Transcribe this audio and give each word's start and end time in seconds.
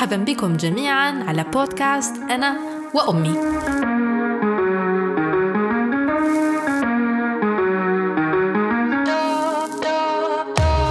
مرحبا 0.00 0.16
بكم 0.16 0.56
جميعا 0.56 1.24
على 1.28 1.44
بودكاست 1.44 2.16
أنا 2.16 2.56
وأمي 2.94 3.38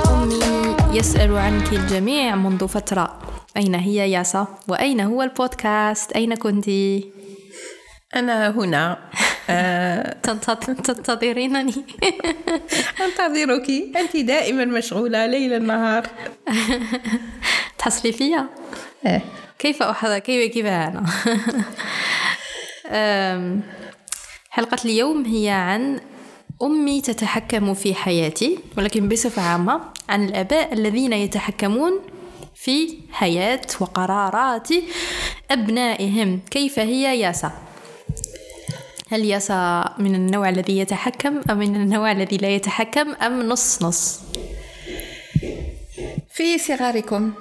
أمي 0.09 0.97
يسأل 0.97 1.37
عنك 1.37 1.73
الجميع 1.73 2.35
منذ 2.35 2.67
فترة 2.67 3.19
أين 3.57 3.75
هي 3.75 4.11
ياسا؟ 4.11 4.47
وأين 4.67 4.99
هو 5.01 5.23
البودكاست؟ 5.23 6.11
أين 6.11 6.35
كنت؟ 6.35 6.69
أنا 8.15 8.49
هنا 8.49 8.97
آه، 9.49 10.15
تنتظ- 10.27 10.81
تنتظرينني 10.81 11.73
أنتظرك 13.05 13.69
أنت 13.97 14.17
دائما 14.17 14.65
مشغولة 14.65 15.25
ليل 15.25 15.63
نهار 15.67 16.07
تحصلي 17.79 18.11
فيا؟ 18.11 18.49
كيف 19.59 19.83
أحضر 19.83 20.19
كيف 20.19 20.53
كيف 20.53 20.65
أنا 20.65 21.05
حلقة 24.49 24.77
اليوم 24.85 25.25
هي 25.25 25.49
عن 25.49 25.99
أمي 26.61 27.01
تتحكم 27.01 27.73
في 27.73 27.95
حياتي 27.95 28.59
ولكن 28.77 29.09
بصفة 29.09 29.41
عامة 29.41 29.81
عن 30.09 30.25
الآباء 30.25 30.73
الذين 30.73 31.13
يتحكمون 31.13 31.99
في 32.55 32.97
حياة 33.11 33.61
وقرارات 33.79 34.69
أبنائهم 35.51 36.39
كيف 36.51 36.79
هي 36.79 37.19
ياسا؟ 37.19 37.51
هل 39.11 39.25
ياسا 39.25 39.95
من 39.97 40.15
النوع 40.15 40.49
الذي 40.49 40.77
يتحكم 40.77 41.41
أم 41.49 41.57
من 41.57 41.75
النوع 41.75 42.11
الذي 42.11 42.37
لا 42.37 42.49
يتحكم 42.49 43.13
أم 43.13 43.41
نص 43.49 43.83
نص؟ 43.83 44.28
في 46.39 46.57
صغاركم. 46.57 47.31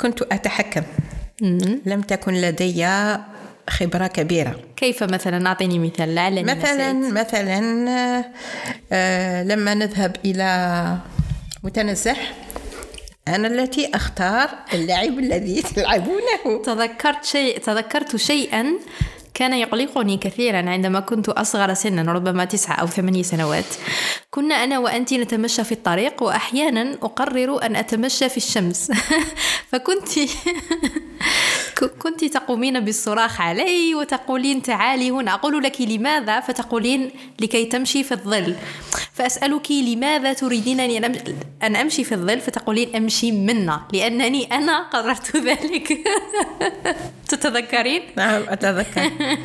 كنت 0.00 0.22
أتحكم. 0.22 0.82
لم 1.86 2.00
تكن 2.08 2.34
لدي 2.34 2.86
خبرة 3.68 4.06
كبيرة. 4.06 4.60
كيف 4.76 5.02
مثلا؟ 5.02 5.46
أعطيني 5.46 5.78
مثال 5.78 6.14
لعلني 6.14 6.42
مثلا 6.42 6.92
نسيت. 6.92 7.12
مثلا 7.12 8.24
آه، 8.92 9.42
لما 9.42 9.74
نذهب 9.74 10.16
إلى 10.24 10.96
متنزه 11.64 12.16
أنا 13.28 13.48
التي 13.48 13.90
أختار 13.94 14.48
اللعب 14.74 15.18
الذي 15.18 15.62
تلعبونه. 15.62 16.62
تذكرت 16.66 17.24
شيء 17.24 17.58
تذكرت 17.58 18.16
شيئا 18.16 18.72
كان 19.38 19.52
يقلقني 19.52 20.16
كثيرا 20.16 20.70
عندما 20.70 21.00
كنت 21.00 21.28
أصغر 21.28 21.74
سنا 21.74 22.12
ربما 22.12 22.44
تسعة 22.44 22.74
أو 22.74 22.86
ثمانية 22.86 23.22
سنوات. 23.22 23.64
كنا 24.30 24.54
أنا 24.54 24.78
وأنت 24.78 25.14
نتمشى 25.14 25.64
في 25.64 25.72
الطريق 25.72 26.22
وأحيانا 26.22 26.98
أقرر 27.02 27.62
أن 27.62 27.76
أتمشى 27.76 28.28
في 28.28 28.36
الشمس. 28.36 28.92
فكنت 29.70 30.08
كنت 31.84 32.24
تقومين 32.24 32.80
بالصراخ 32.80 33.40
علي 33.40 33.94
وتقولين 33.94 34.62
تعالي 34.62 35.10
هنا. 35.10 35.34
أقول 35.34 35.62
لك 35.62 35.80
لماذا؟ 35.80 36.40
فتقولين 36.40 37.10
لكي 37.40 37.64
تمشي 37.64 38.04
في 38.04 38.12
الظل. 38.12 38.54
فأسألك 39.12 39.70
لماذا 39.72 40.32
تريدين 40.32 40.80
أن 40.80 41.14
أم- 41.14 41.30
أن 41.62 41.76
أمشي 41.76 42.04
في 42.04 42.12
الظل؟ 42.14 42.40
فتقولين 42.40 42.96
أمشي 42.96 43.32
منا 43.32 43.80
لأنني 43.92 44.44
أنا 44.52 44.82
قررت 44.82 45.36
ذلك. 45.46 45.98
تتذكرين؟ 47.28 48.02
نعم 48.16 48.42
أتذكر. 48.48 49.10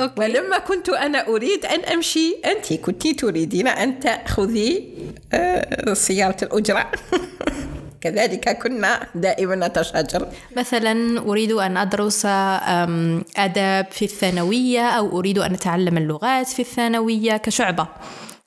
أوكي. 0.00 0.20
ولما 0.20 0.58
كنت 0.58 0.88
أنا 0.88 1.28
أريد 1.28 1.64
أن 1.66 1.80
أمشي 1.80 2.36
أنت 2.46 2.72
كنت 2.72 3.06
تريدين 3.06 3.68
أن 3.68 4.00
تأخذي 4.00 4.88
آه، 5.32 5.92
سيارة 5.94 6.36
الأجرة. 6.44 6.90
كذلك 8.00 8.58
كنا 8.58 9.06
دائما 9.14 9.68
نتشاجر. 9.68 10.28
مثلا 10.56 11.20
أريد 11.20 11.52
أن 11.52 11.76
أدرس 11.76 12.26
أم، 12.26 13.24
آداب 13.36 13.86
في 13.90 14.04
الثانوية 14.04 14.80
أو 14.88 15.18
أريد 15.18 15.38
أن 15.38 15.54
أتعلم 15.54 15.96
اللغات 15.98 16.46
في 16.46 16.62
الثانوية 16.62 17.36
كشعبة 17.36 17.88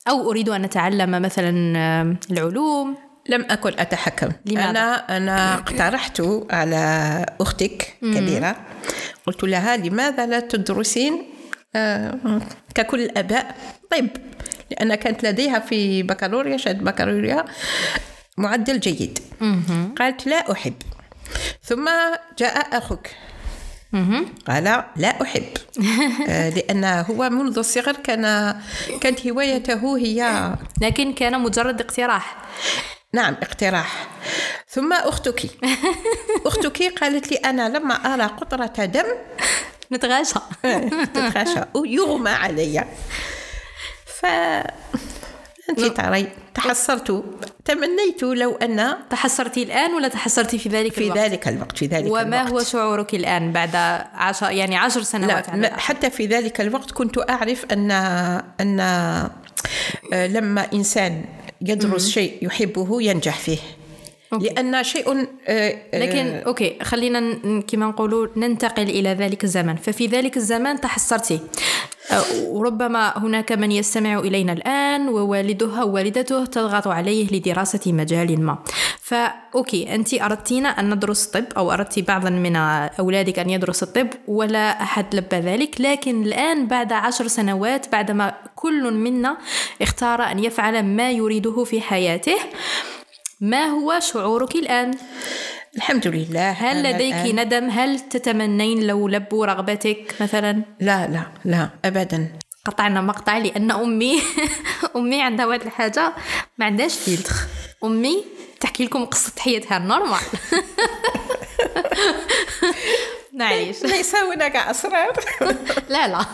أو 0.08 0.32
أريد 0.32 0.50
أن 0.50 0.64
أتعلم 0.64 1.22
مثلا 1.22 1.50
العلوم. 2.32 2.96
لم 3.30 3.46
أكن 3.50 3.80
أتحكم. 3.80 4.30
لماذا؟ 4.46 4.70
أنا 4.70 5.18
أنا 5.18 5.54
اقترحت 5.54 6.22
على 6.52 7.26
أختك 7.42 7.94
كبيرة. 8.02 8.56
قلت 9.28 9.44
لها 9.44 9.78
لماذا 9.78 10.26
لا 10.26 10.40
تدرسين 10.40 11.24
آه، 11.76 12.42
ككل 12.76 13.02
الآباء 13.02 13.56
طب 13.92 14.08
لأن 14.72 14.96
كانت 14.96 15.24
لديها 15.26 15.60
في 15.60 16.04
بكالوريا 16.04 16.58
شهادة 16.58 16.84
بكالوريا. 16.84 17.46
معدل 18.42 18.80
جيد. 18.80 19.20
قالت 20.00 20.28
لا 20.28 20.52
أحب. 20.52 20.74
ثم 21.64 21.90
جاء 22.40 22.78
أخوك. 22.78 23.08
قال 24.48 24.64
لا 24.96 25.22
أحب. 25.22 25.44
آه، 26.30 26.50
لأن 26.50 26.84
هو 26.84 27.30
منذ 27.30 27.58
الصغر 27.58 27.94
كان 27.94 28.56
كانت 29.02 29.28
هوايته 29.28 29.98
هي 29.98 30.50
لكن 30.82 31.14
كان 31.14 31.40
مجرد 31.42 31.82
اقتراح. 31.82 32.38
نعم 33.14 33.36
اقتراح. 33.42 34.08
ثم 34.70 34.94
أختك. 34.94 35.50
أختك 36.46 36.94
قالت 37.02 37.32
لي 37.32 37.38
أنا 37.38 37.70
لما 37.70 37.94
أرى 37.94 38.24
قطرة 38.24 38.86
دم 38.86 39.06
نتغاشى. 39.92 40.40
تتخشى 41.14 41.60
يغمى 41.86 42.30
علي. 42.30 42.86
ف 44.06 44.26
ترى 45.90 46.28
تحسرت. 46.54 47.24
تمنيت 47.66 48.24
لو 48.24 48.56
أن 48.56 48.94
تحسرتي 49.10 49.64
الآن 49.64 49.94
ولا 49.94 50.08
تحسرتي 50.08 50.58
في 50.58 50.70
ذلك 50.70 50.94
في 50.94 51.04
الوقت؟ 51.04 51.18
ذلك 51.18 51.48
الوقت 51.48 51.78
في 51.78 51.86
ذلك 51.86 52.12
وما 52.12 52.22
الوقت. 52.42 52.52
هو 52.52 52.64
شعورك 52.64 53.16
الآن 53.16 53.52
بعد 53.52 53.76
عشر 54.14 54.52
يعني 54.52 54.78
عشر 54.78 55.02
سنوات 55.02 55.48
لا 55.48 55.54
على؟ 55.54 55.68
حتى 55.68 56.10
في 56.10 56.26
ذلك 56.26 56.62
الوقت 56.62 56.92
كنت 56.92 57.30
أعرف 57.30 57.66
أن 57.72 57.92
أن 58.62 58.80
آه، 58.80 59.32
لما 60.28 60.68
إنسان 60.74 61.24
يدرس 61.62 62.10
شيء 62.10 62.38
يحبه 62.42 63.02
ينجح 63.02 63.40
فيه. 63.40 63.58
okay. 64.34 64.46
لأن 64.46 64.84
شيء 64.84 65.12
آه، 65.12 65.28
آه، 65.48 66.00
لكن 66.00 66.42
okay 66.48 66.78
خلينا 66.82 67.34
كما 67.68 67.86
نقولوا 67.86 68.28
ننتقل 68.36 68.90
إلى 68.90 69.10
ذلك 69.10 69.44
الزمن 69.44 69.76
ففي 69.76 70.08
ذلك 70.08 70.38
الزمان 70.38 70.82
تحسرتي 70.82 71.40
أه، 72.12 72.24
وربما 72.48 73.18
هناك 73.18 73.52
من 73.52 73.72
يستمع 73.72 74.20
إلينا 74.20 74.54
الآن 74.54 75.10
ووالده 75.10 75.82
أو 75.82 75.94
والدته 75.96 76.46
تضغط 76.46 76.88
عليه 76.88 77.28
لدراسة 77.32 77.92
مجال 77.92 78.42
ما. 78.42 78.58
ف 79.02 79.21
okay 79.21 79.96
أنت 79.96 80.14
اردتين 80.14 80.66
أن 80.66 80.94
ندرس 80.94 81.26
طب 81.26 81.46
أو 81.58 81.72
أردت 81.72 82.00
بعضا 82.00 82.30
من 82.30 82.56
أولادك 83.00 83.40
أن 83.40 83.50
يدرس 83.50 83.84
الطب 83.84 84.08
ولا 84.28 84.82
أحد 84.82 85.16
لبى 85.16 85.36
ذلك. 85.36 85.82
لكن 85.82 86.24
الآن 86.24 86.68
بعد 86.68 86.94
عشر 86.94 87.28
سنوات 87.28 87.92
بعدما 87.92 88.34
كل 88.56 88.94
منا 88.94 89.38
اختار 89.82 90.22
أن 90.22 90.44
يفعل 90.44 90.84
ما 90.84 91.12
يريده 91.12 91.64
في 91.64 91.82
حياته 91.82 92.36
ما 93.42 93.66
هو 93.66 94.00
شعورك 94.00 94.56
الآن؟ 94.56 94.98
الحمد 95.78 96.08
لله. 96.08 96.52
هل 96.52 96.84
لديك 96.84 97.14
الآن- 97.16 97.36
ندم؟ 97.40 97.70
هل 97.70 98.00
تتمنين 98.00 98.88
لو 98.88 99.08
لبوا 99.08 99.46
رغبتك 99.46 100.16
مثلا؟ 100.22 100.64
لا 100.80 101.08
لا 101.08 101.24
لا 101.46 101.70
أبدا. 101.86 102.40
قطعنا 102.66 103.02
مقطع 103.02 103.38
لأن 103.38 103.72
أمي 103.72 104.22
أمي 104.96 105.22
عندها 105.22 105.46
واحد 105.46 105.62
الحاجة. 105.62 106.14
ما 106.58 106.66
عندهاش 106.66 106.96
فيلتر 107.00 107.34
أمي 107.84 108.24
تحكي 108.60 108.86
لكم 108.86 109.06
قصة 109.06 109.32
حياتها 109.40 109.80
normal 109.80 110.20
معليش. 113.34 113.84
ليس 113.94 114.16
هناك 114.16 114.56
أسرار. 114.56 115.14
لا 115.90 116.08
لا. 116.08 116.26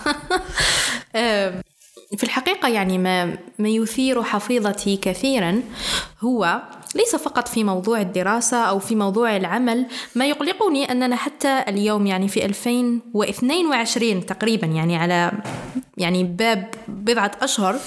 في 2.16 2.24
الحقيقة 2.24 2.70
يعني 2.70 2.98
ما 2.98 3.38
ما 3.60 3.70
يثير 3.70 4.24
حفيظتي 4.24 4.98
كثيرا 4.98 5.62
هو 6.22 6.62
ليس 6.96 7.16
فقط 7.16 7.48
في 7.48 7.64
موضوع 7.64 8.02
الدراسة 8.02 8.58
أو 8.58 8.80
في 8.80 8.96
موضوع 8.96 9.36
العمل 9.36 9.86
ما 10.16 10.26
يقلقني 10.26 10.92
أننا 10.92 11.16
حتى 11.16 11.64
اليوم 11.68 12.08
يعني 12.08 12.28
في 12.28 12.46
2022 12.46 14.26
تقريبا 14.26 14.68
يعني 14.68 14.98
على 14.98 15.32
يعني 15.98 16.24
باب 16.24 16.74
بضعة 16.88 17.32
أشهر 17.42 17.80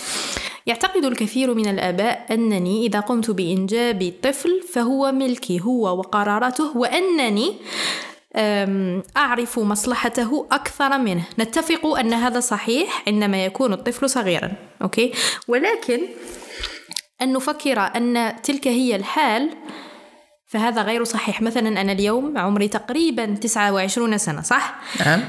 يعتقد 0.67 1.05
الكثير 1.05 1.55
من 1.55 1.67
الآباء 1.67 2.27
أنني 2.31 2.87
إذا 2.87 3.01
قمت 3.01 3.31
بإنجاب 3.31 4.13
طفل 4.23 4.63
فهو 4.73 5.13
ملكي 5.13 5.61
هو 5.61 5.99
وقراراته 5.99 6.77
وأنني 6.77 7.55
أعرف 9.17 9.59
مصلحته 9.59 10.47
أكثر 10.53 10.99
منه. 10.99 11.25
نتفق 11.39 11.87
أن 11.87 12.13
هذا 12.13 12.41
صحيح 12.41 13.03
عندما 13.09 13.45
يكون 13.45 13.73
الطفل 13.73 14.11
صغيرا 14.11 14.53
okay؟ 14.83 15.13
ولكن 15.49 16.01
أن 17.23 17.33
نفكر 17.33 17.81
أن 17.81 18.37
تلك 18.43 18.69
هي 18.69 18.97
الحال 18.97 19.51
فهذا 20.47 20.83
غير 20.83 21.05
صحيح. 21.05 21.43
مثلا 21.43 21.81
أنا 21.81 21.93
اليوم 21.93 22.39
عمري 22.39 22.69
تقريبا 22.69 23.35
29 23.35 24.19
سنة 24.19 24.43
صح؟ 24.43 24.75
نعم. 25.07 25.21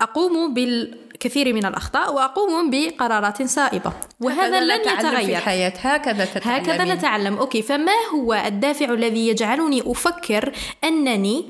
أقوم 0.00 0.54
بال 0.54 1.05
كثير 1.20 1.52
من 1.54 1.66
الأخطاء 1.66 2.14
وأقوم 2.14 2.70
بقرارات 2.70 3.42
صائبة 3.42 3.92
وهذا 4.20 4.60
لن 4.60 4.80
نتعلم 4.80 4.98
في 5.00 5.06
يتغير. 5.16 5.38
الحياة 5.38 5.72
هكذا 5.80 6.24
تتعلمين. 6.24 6.70
هكذا 6.70 6.94
نتعلم. 6.94 7.36
okay 7.36 7.62
فما 7.62 7.92
هو 8.14 8.34
الدافع 8.34 8.84
الذي 8.84 9.28
يجعلني 9.28 9.82
أفكر 9.86 10.52
أنني 10.84 11.48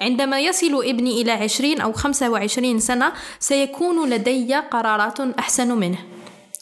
عندما 0.00 0.40
يصل 0.40 0.84
ابني 0.84 1.22
إلى 1.22 1.32
عشرين 1.32 1.80
أو 1.80 1.92
خمسة 1.92 2.30
وعشرين 2.30 2.78
سنة 2.78 3.12
سيكون 3.38 4.10
لدي 4.10 4.54
قرارات 4.54 5.20
أحسن 5.20 5.68
منه؟ 5.72 5.98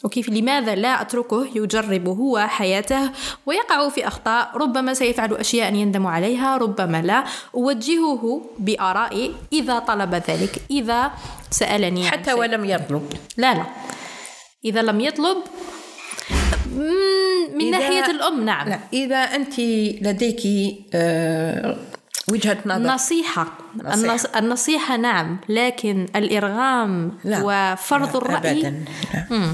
وكيف 0.05 0.29
لماذا 0.29 0.75
لا 0.75 1.01
أتركه 1.01 1.47
يجرب 1.55 2.07
هو 2.07 2.39
حياته 2.39 3.11
ويقع 3.45 3.89
في 3.89 4.07
أخطاء 4.07 4.51
ربما 4.55 4.93
سيفعل 4.93 5.33
أشياء 5.33 5.73
يندم 5.73 6.07
عليها 6.07 6.57
ربما 6.57 7.01
لا. 7.01 7.23
أوجهه 7.55 8.41
بآرائي 8.59 9.33
إذا 9.53 9.79
طلب 9.79 10.13
ذلك 10.15 10.61
إذا 10.71 11.11
سألني 11.51 12.07
حتى. 12.11 12.33
ولم 12.33 12.65
يطلب. 12.65 13.03
لا 13.37 13.53
لا. 13.53 13.65
إذا 14.65 14.81
لم 14.81 15.01
يطلب 15.01 15.37
من 17.55 17.59
إذا- 17.61 17.71
ناحية 17.71 18.05
الأم 18.11 18.45
نعم. 18.45 18.69
لا 18.69 18.79
إذا 18.93 19.15
أنت 19.17 19.59
لديك 20.01 20.41
آه، 20.93 21.77
وجهة 22.29 22.57
نظر. 22.65 22.93
نصيحة. 22.93 23.47
نصيحة. 23.83 23.93
النص... 23.93 24.25
النصيحة 24.25 24.97
نعم 24.97 25.37
لكن 25.49 26.05
الإرغام 26.15 27.11
لا. 27.23 27.39
وفرض 27.43 28.11
لا، 28.11 28.17
الرأي؟ 28.17 28.57
أبدا. 28.67 28.85
لا. 29.29 29.53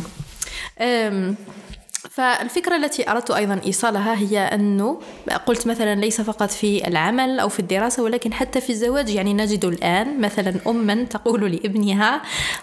فالفكرة 2.09 2.75
التي 2.75 3.11
أردت 3.11 3.31
أيضا 3.31 3.61
إيصالها 3.65 4.17
هي 4.17 4.39
أنه 4.39 4.99
قلت 5.45 5.67
مثلا 5.67 5.95
ليس 5.95 6.21
فقط 6.21 6.51
في 6.51 6.87
العمل 6.87 7.39
أو 7.39 7.49
في 7.49 7.59
الدراسة 7.59 8.03
ولكن 8.03 8.33
حتى 8.33 8.61
في 8.61 8.69
الزواج. 8.69 9.09
يعني 9.09 9.33
نجد 9.33 9.65
الآن 9.65 10.21
مثلا 10.21 10.55
أما 10.67 11.03
تقول 11.03 11.51
لابنها 11.51 12.21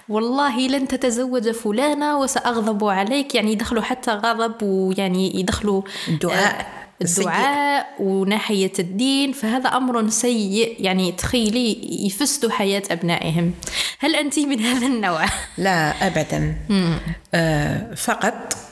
والله 0.08 0.60
لن 0.60 0.88
تتزوج 0.88 1.50
فلانة 1.50 2.18
وسأغضب 2.18 2.84
عليك. 2.84 3.34
يعني 3.34 3.52
يدخلوا 3.52 3.82
حتى 3.82 4.10
غضب 4.10 4.62
ويعني 4.62 5.40
يدخلوا 5.40 5.82
الدعاء 6.08 6.77
الدعاء 7.02 7.86
وناحية 8.00 8.72
الدين 8.78 9.32
فهذا 9.32 9.68
أمر 9.68 10.08
سيء 10.08 10.76
يعني 10.78 11.12
تخيلي 11.12 12.06
يفسدوا 12.06 12.50
حياة 12.50 12.82
أبنائهم. 12.90 13.52
هل 13.98 14.16
أنت 14.16 14.38
من 14.38 14.60
هذا 14.60 14.86
النوع؟ 14.86 15.24
لا 15.58 16.06
أبدا. 16.06 16.56
آه، 17.34 17.94
فقط 17.94 18.67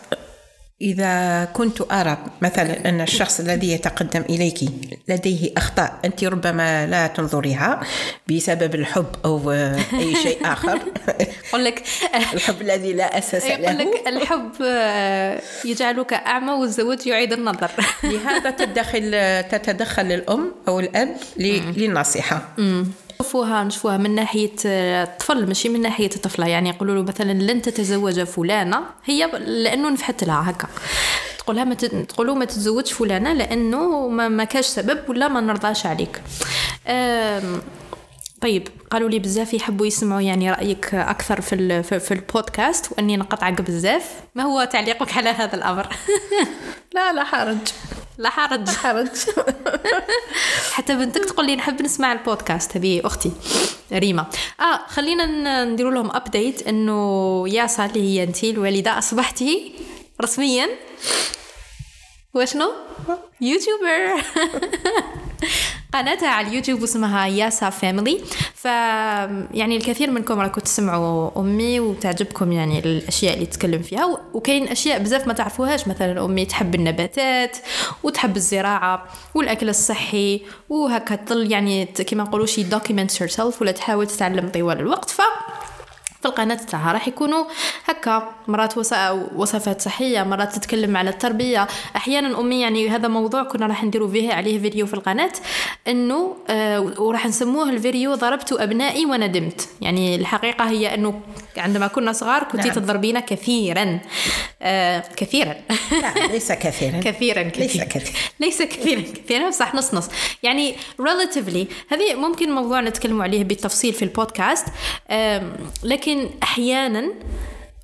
إذا 0.80 1.44
كنت 1.44 1.92
أرى 1.92 2.18
مثلا 2.42 2.88
أن 2.88 3.00
الشخص 3.00 3.40
الذي 3.40 3.72
يتقدم 3.72 4.22
إليك 4.30 4.58
لديه 5.08 5.52
أخطاء 5.56 6.00
أنت 6.04 6.24
ربما 6.24 6.86
لا 6.86 7.06
تنظريها 7.06 7.80
بسبب 8.30 8.74
الحب 8.74 9.06
أو 9.24 9.50
أي 10.00 10.14
شيء 10.22 10.52
آخر. 10.52 10.80
يقول 11.48 11.64
لك 11.64 11.82
الحب 12.34 12.60
الذي 12.60 12.92
لا 12.92 13.18
أساس 13.18 13.44
يقول 13.44 13.62
له. 13.62 13.72
لك 13.72 14.08
الحب 14.08 14.52
آه، 14.62 15.40
يجعلك 15.64 16.12
أعمى 16.12 16.52
والزواج 16.52 17.06
يعيد 17.06 17.32
النظر. 17.32 17.70
لهذا 18.04 18.50
تدخل 18.50 19.10
تتدخل 19.50 20.12
الأم 20.12 20.52
أو 20.68 20.80
الأب 20.80 21.16
للنصيحة 21.76 22.48
نشوفوها 23.20 23.64
نشوفوها 23.64 23.96
من 23.96 24.14
ناحية 24.14 24.52
آه، 24.66 25.04
الطفل 25.04 25.46
ماشي 25.46 25.68
من 25.68 25.80
ناحية 25.82 26.10
الطفلة. 26.16 26.46
يعني 26.46 26.68
يقولوا 26.68 26.94
له 26.94 27.02
مثلا 27.02 27.32
لن 27.32 27.62
تتزوج 27.62 28.20
فلانة 28.22 28.80
هي 29.04 29.26
لأنه 29.46 29.90
نفحت 29.90 30.24
لها 30.24 30.50
هكا. 30.50 30.68
تقولها 31.38 31.64
ما 31.64 31.74
تقولوا 31.74 32.34
ما 32.34 32.44
تتزوجش 32.44 32.92
فلانة 32.92 33.32
لأنه 33.32 34.08
ما, 34.08 34.28
ما 34.28 34.44
كاش 34.44 34.66
سبب 34.66 34.98
ولا 35.10 35.28
ما 35.28 35.40
نرضاش 35.40 35.86
عليك. 35.86 36.20
آم، 36.88 37.60
طيب 38.40 38.68
قالوا 38.90 39.08
لي 39.08 39.18
بزاف 39.18 39.54
يحبوا 39.54 39.86
يسمعوا 39.86 40.20
يعني 40.20 40.50
رأيك 40.50 40.94
أكثر 40.94 41.40
في 41.40 41.82
في, 41.82 42.12
البودكاست 42.14 42.92
وأني 42.92 43.16
نقطعك 43.16 43.60
بزاف. 43.60 44.10
ما 44.34 44.42
هو 44.42 44.64
تعليقك 44.64 45.16
على 45.16 45.30
هذا 45.30 45.54
الأمر؟ 45.56 45.88
لا 46.94 47.12
لا 47.12 47.24
حرج. 47.24 47.56
لا 48.18 48.30
حرج. 48.30 48.68
حرج. 48.68 49.08
حتى 50.72 50.94
بنتك 50.96 51.24
تقول 51.24 51.46
لي 51.46 51.56
نحب 51.56 51.82
نسمع 51.82 52.12
البودكاست 52.12 52.76
هذه 52.76 53.00
أختي 53.06 53.32
ريما. 53.92 54.26
آه 54.60 54.80
خلينا 54.88 55.26
ن- 55.26 55.72
نديروا 55.72 55.92
لهم 55.92 56.16
update 56.16 56.66
إنه 56.68 57.44
ياسا 57.48 57.84
اللي 57.86 58.00
هي 58.02 58.22
انت 58.22 58.44
الوالدة 58.44 58.98
أصبحتي 58.98 59.72
رسميا. 60.22 60.68
وشنو؟ 62.34 62.72
YouTuber. 63.40 64.22
قناتها 65.98 66.28
على 66.28 66.48
اليوتيوب 66.48 66.82
اسمها 66.82 67.26
ياسا 67.26 67.70
family. 67.70 68.20
ف 68.54 68.64
يعني 68.64 69.76
الكثير 69.76 70.10
منكم 70.10 70.40
راكم 70.40 70.60
تسمعوا 70.60 71.40
أمي 71.40 71.80
وتعجبكم 71.80 72.52
يعني 72.52 72.78
الأشياء 72.78 73.34
اللي 73.34 73.46
تتكلم 73.46 73.82
فيها. 73.82 74.18
وكاين 74.34 74.68
أشياء 74.68 74.98
بزاف 74.98 75.26
ما 75.26 75.32
تعرفوهاش. 75.32 75.88
مثلا 75.88 76.24
أمي 76.24 76.44
تحب 76.44 76.74
النباتات 76.74 77.56
وتحب 78.02 78.36
الزراعة 78.36 79.06
والأكل 79.34 79.68
الصحي 79.68 80.42
وهكا 80.68 81.14
تظل 81.14 81.52
يعني 81.52 81.84
كما 81.84 82.24
نقولوا 82.24 82.46
شي 82.46 82.62
دوكيمنت 82.62 83.22
ولا 83.60 83.72
تحاول 83.72 84.06
تتعلم 84.06 84.48
طوال 84.48 84.80
الوقت. 84.80 85.10
ف 85.10 85.20
في 86.20 86.26
القناة 86.28 86.54
تاعها 86.54 86.92
راح 86.92 87.08
يكونوا 87.08 87.44
هكا. 87.84 88.30
مرات 88.48 88.78
وص- 88.78 88.92
وصفات 89.36 89.80
صحية 89.82 90.22
مرات 90.22 90.52
تتكلم 90.56 90.96
على 90.96 91.10
التربية. 91.10 91.66
أحيانا 91.96 92.40
أمي 92.40 92.60
يعني 92.60 92.88
هذا 92.88 93.08
موضوع 93.08 93.42
كنا 93.42 93.66
راح 93.66 93.84
نديروا 93.84 94.08
فيه 94.08 94.32
عليه 94.32 94.58
فيديو 94.60 94.86
في 94.86 94.94
القناة 94.94 95.32
إنه 95.88 96.36
آه 96.48 96.80
وراح 96.98 97.26
نسموه 97.26 97.70
الفيديو 97.70 98.14
ضربت 98.14 98.52
أبنائي 98.52 99.06
وندمت. 99.06 99.68
يعني 99.80 100.16
الحقيقة 100.16 100.68
هي 100.70 100.94
إنه 100.94 101.20
عندما 101.56 101.86
كنا 101.86 102.12
صغار 102.12 102.42
كنت 102.42 102.66
نعم. 102.66 102.74
تضربين 102.74 103.20
كثيرا. 103.20 103.98
آه 104.62 105.04
كثيرا. 105.16 105.54
لا 105.92 106.26
ليس 106.32 106.52
كثيرا. 106.52 107.00
كثيرا 107.10 107.42
ليس 107.42 107.52
كثيرا. 107.76 107.84
كثير. 107.84 108.12
ليس 108.40 108.62
كثيرا 108.62 109.00
كثيرا. 109.00 109.50
صح 109.50 109.74
نص 109.74 109.94
نص. 109.94 110.08
يعني 110.42 110.74
relatively 111.02 111.66
هذه 111.92 112.14
ممكن 112.14 112.50
موضوع 112.54 112.80
نتكلم 112.80 113.22
عليه 113.22 113.44
بالتفصيل 113.44 113.92
في 113.92 114.02
البودكاست. 114.02 114.66
أم، 115.10 115.52
لكن 115.82 116.05
أحيانا 116.42 117.12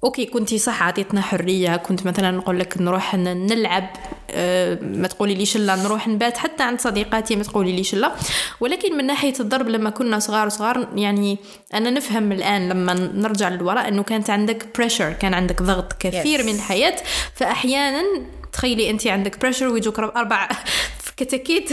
okay 0.04 0.26
كنتي 0.26 0.58
صح 0.58 0.82
عطيتنا 0.82 1.20
حرية 1.20 1.76
كنت 1.76 2.06
مثلا 2.06 2.30
نقول 2.30 2.58
لك 2.60 2.78
نروح 2.80 3.14
نلعب 3.14 3.86
أه، 4.30 4.78
ما 4.82 5.08
تقولي 5.08 5.34
ليش 5.34 5.56
لا 5.56 5.76
نروح 5.76 6.08
نبات 6.08 6.36
حتى 6.36 6.62
عند 6.62 6.80
صديقاتي 6.80 7.36
ما 7.36 7.42
تقولي 7.42 7.72
ليش 7.72 7.94
لا 7.94 8.12
ولكن 8.60 8.96
من 8.98 9.06
ناحية 9.06 9.32
الضرب 9.40 9.68
لما 9.68 9.90
كنا 9.90 10.18
صغار 10.18 10.48
صغار 10.48 10.88
يعني 10.96 11.38
أنا 11.74 11.90
نفهم 11.90 12.32
الآن 12.32 12.68
لما 12.68 12.94
نرجع 12.94 13.48
للوراء 13.48 13.88
إنه 13.88 14.02
كانت 14.02 14.30
عندك 14.30 14.66
pressure 14.78 15.12
كان 15.12 15.34
عندك 15.34 15.62
ضغط 15.62 15.92
كثير 16.00 16.38
Yes. 16.42 16.44
من 16.46 16.54
الحياة 16.54 16.96
فأحيانا 17.34 18.02
تخيلي 18.52 18.90
انت 18.90 19.06
عندك 19.06 19.38
بريشر 19.40 19.66
ويجوك 19.68 19.98
رب- 19.98 20.16
أربع 20.16 20.48
كتاكيت 21.16 21.70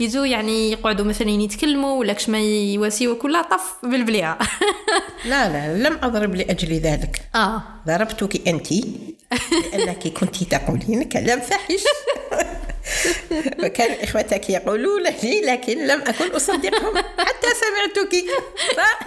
يجوا 0.00 0.26
يعني 0.26 0.72
يقعدوا 0.72 1.04
مثلا 1.04 1.30
يتكلموا 1.30 1.98
ولا 1.98 2.12
كش 2.12 2.28
ما 2.28 2.40
يواسيوا 2.72 3.14
كلها 3.16 3.42
طف 3.42 3.76
بالبليعه 3.82 4.38
لا 5.24 5.48
لا 5.48 5.88
لم 5.88 5.98
أضرب 6.02 6.34
لأجل 6.34 6.72
ذلك. 6.72 7.28
آه. 7.34 7.62
ضربتك 7.86 8.48
أنت 8.48 8.72
لأنك 9.72 10.08
كنت 10.08 10.44
تقولين 10.44 11.02
كلام 11.02 11.40
فاحش. 11.40 11.84
وكان 13.64 13.96
إخوتك 14.02 14.50
يقولون 14.50 15.02
لي 15.02 15.40
لكن 15.40 15.86
لم 15.86 16.00
أكن 16.00 16.30
أصدقهم. 16.30 16.96
حتى 16.96 17.48
سمعتك. 17.60 18.24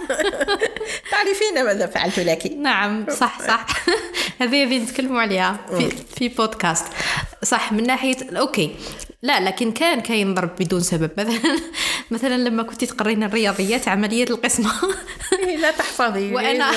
تعرفين 1.10 1.64
ماذا 1.64 1.86
فعلت 1.86 2.18
لك. 2.18 2.46
نعم 2.46 3.06
صح 3.10 3.42
صح. 3.46 3.66
هذه 4.40 4.64
اللي 4.64 4.78
نتكلموا 4.78 5.20
عليها 5.20 5.60
في 5.78 5.90
في 6.16 6.28
بودكاست 6.28 6.86
صح 7.42 7.72
من 7.72 7.86
ناحية 7.86 8.16
okay. 8.36 8.76
لا 9.22 9.40
لكن 9.40 9.72
كان 9.72 10.00
كاين 10.00 10.34
ضرب 10.34 10.50
بدون 10.60 10.80
سبب. 10.80 11.10
مثلا 11.16 11.58
مثلا 12.10 12.36
لما 12.36 12.62
كنت 12.62 12.84
تقرين 12.84 13.22
الرياضيات 13.22 13.88
عملية 13.88 14.24
القسمه 14.24 14.72
إيه، 15.38 15.56
لا 15.56 15.70
تحفظي. 15.70 16.34
وأنا 16.34 16.72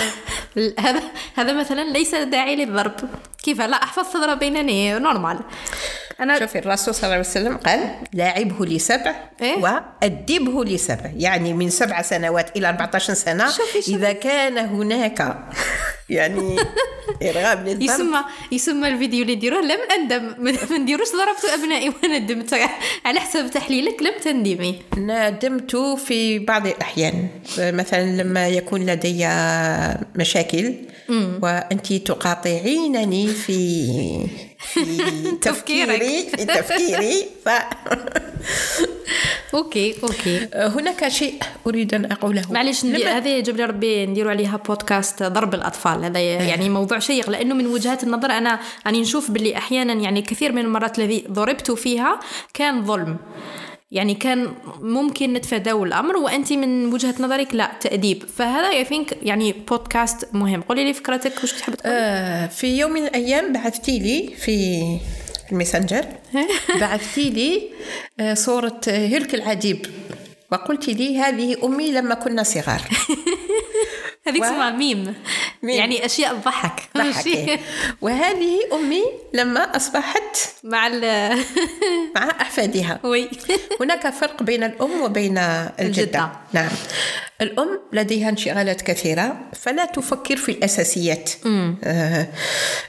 هذا 0.79 1.03
هذا 1.36 1.53
مثلا 1.53 1.89
ليس 1.89 2.15
داعي 2.15 2.55
للضرب. 2.55 2.95
كيف؟ 3.43 3.62
لا 3.62 3.84
أحفظ 3.84 4.13
تضربينني 4.13 5.00
normal. 5.00 5.39
أنا 6.19 6.39
شوفي 6.39 6.60
الرسول 6.60 6.95
صلى 6.95 7.03
الله 7.03 7.13
عليه 7.15 7.27
وسلم 7.27 7.57
قال 7.57 7.89
لاعبه 8.13 8.65
لسبع 8.65 9.15
إيه؟ 9.41 9.55
وأدبه 9.57 10.65
لسبع 10.65 11.12
يعني 11.17 11.53
من 11.53 11.69
سبع 11.69 12.01
سنوات 12.01 12.57
إلى 12.57 12.69
14 12.69 13.13
سنة 13.13 13.50
شوفي- 13.51 13.81
شوفي. 13.81 13.95
إذا 13.95 14.12
كان 14.13 14.57
هناك 14.57 15.38
يعني 16.10 16.55
إرغام 17.29 17.60
للضرب 17.65 17.81
يسمى 17.81 18.19
يسمى 18.51 18.88
الفيديو 18.88 19.22
اللي 19.22 19.36
نديروه 19.36 19.62
لم 19.62 19.79
أندم 20.00 20.36
ما 20.43 20.77
نديروش 20.77 21.07
ضربت 21.12 21.60
أبنائي 21.60 21.91
وندمت 22.03 22.53
على 23.05 23.19
حسب 23.19 23.51
تحليلك 23.51 24.01
لم 24.03 24.13
تندمي 24.24 24.81
ندمت 24.98 25.75
في 25.75 26.39
بعض 26.39 26.67
الأحيان 26.67 27.27
مثلا 27.60 28.22
لما 28.22 28.48
يكون 28.48 28.86
لدي 28.86 29.27
مشاكل 30.15 30.74
وأنت 31.41 31.93
تقاطعينني 31.93 33.27
في. 33.27 33.88
تفكيري 35.41 36.24
تفكيري 36.24 37.25
ف 37.45 37.50
okay 39.53 39.95
okay. 40.03 40.47
آه، 40.53 40.67
هناك 40.67 41.07
شيء 41.07 41.39
أريد 41.67 41.93
أن 41.93 42.12
أقوله. 42.12 42.43
معليش 42.51 42.86
هذه 42.86 43.39
جاب 43.39 43.57
لي 43.57 43.65
ربي 43.65 44.05
نديروا 44.05 44.31
عليها 44.31 44.57
بودكاست 44.57 45.24
ضرب 45.24 45.53
الأطفال. 45.53 46.05
هذا 46.05 46.19
يعني 46.19 46.69
موضوع 46.69 47.00
شيق 47.00 47.29
لأنه 47.29 47.55
من 47.55 47.67
وجهات 47.67 48.03
النظر 48.03 48.31
أنا 48.31 48.60
أني 48.88 49.01
نشوف 49.01 49.31
باللي 49.31 49.57
أحيانا 49.57 49.93
يعني 49.93 50.22
كثير 50.22 50.51
من 50.51 50.62
المرات 50.62 51.00
الذي 51.00 51.25
ضربت 51.31 51.72
فيها 51.72 52.19
كان 52.53 52.86
ظلم. 52.86 53.17
يعني 53.91 54.13
كان 54.15 54.53
ممكن 54.81 55.33
نتفاداو 55.33 55.83
الأمر 55.83 56.17
وأنت 56.17 56.53
من 56.53 56.93
وجهة 56.93 57.15
نظرك 57.19 57.55
لا 57.55 57.71
تأديب. 57.81 58.23
فهذا 58.23 58.69
I 58.69 58.85
think 58.85 59.17
يعني 59.21 59.53
بودكاست 59.53 60.27
مهم. 60.33 60.61
قولي 60.61 60.83
لي 60.83 60.93
فكرتك 60.93 61.43
وش 61.43 61.53
تحب 61.53 61.75
تقول 61.75 61.93
آه، 61.93 62.47
في 62.47 62.77
يوم 62.79 62.91
من 62.91 63.03
الأيام 63.03 63.53
بعثتي 63.53 63.99
لي 63.99 64.35
في 64.37 64.83
الماسنجر 65.51 66.05
بعثتي 66.81 67.29
لي 67.29 67.69
آه، 68.19 68.33
صورة 68.33 68.81
آه، 68.87 69.07
هلك 69.07 69.35
العجيب. 69.35 69.85
وقلت 70.51 70.87
لي 70.87 71.17
هذه 71.19 71.65
أمي 71.65 71.91
لما 71.91 72.15
كنا 72.15 72.43
صغار. 72.43 72.81
هذيك 74.27 74.41
و- 74.41 74.46
اسمها 74.46 74.72
ميم. 74.72 75.13
ميم. 75.63 75.75
يعني 75.77 76.05
أشياء 76.05 76.36
تضحك 76.36 76.89
ضحك 76.98 77.60
وهذه 78.01 78.60
أمي 78.74 79.03
لما 79.34 79.75
أصبحت 79.75 80.38
مع 80.63 80.88
ال 80.88 81.01
مع 82.15 82.29
أحفادها 82.41 83.00
oui 83.03 83.29
هناك 83.82 84.10
فرق 84.10 84.44
بين 84.44 84.63
الأم 84.63 85.01
وبين 85.01 85.38
الجدة 85.38 85.79
الجدة. 85.79 86.29
نعم 86.53 86.70
الأم 87.41 87.79
لديها 87.93 88.29
انشغالات 88.29 88.81
كثيرة 88.81 89.37
فلا 89.53 89.85
تفكر 89.85 90.35
في 90.35 90.49
الأساسيات. 90.51 91.31
آه، 91.83 92.27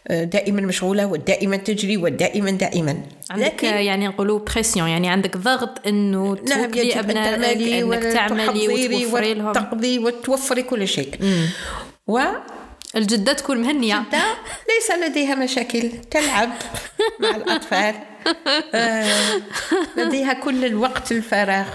آه، 0.09 0.25
دائما 0.25 0.61
مشغولة 0.61 1.07
ودائما 1.07 1.57
تجري 1.57 1.97
ودائما 1.97 2.51
دائما. 2.51 3.03
عندك 3.31 3.63
يعني 3.63 4.09
نقولوا 4.09 4.39
pression 4.39 4.89
يعني 4.89 5.09
عندك 5.09 5.37
ضغط 5.37 5.87
إنه 5.87 6.37
نعم 6.49 6.65
توكلي 6.65 7.01
أبنائك 7.01 7.83
إنك 7.83 8.03
تعملي 8.13 8.69
وتوفري 8.69 9.35
لهم. 9.35 9.47
وتقضي 9.47 9.99
وتوفري 9.99 10.63
كل 10.63 10.89
شيء. 10.89 11.15
و 12.07 12.21
الجدة 12.97 13.33
تكون 13.33 13.59
مهنية. 13.59 14.05
لا 14.13 14.23
ليس 14.69 14.91
لديها 15.11 15.35
مشاكل 15.35 15.91
تلعب 16.11 16.51
مع 17.21 17.37
الأطفال. 17.37 17.95
آه، 18.75 19.41
لديها 19.97 20.33
كل 20.33 20.65
الوقت 20.65 21.13
الفراغ. 21.13 21.67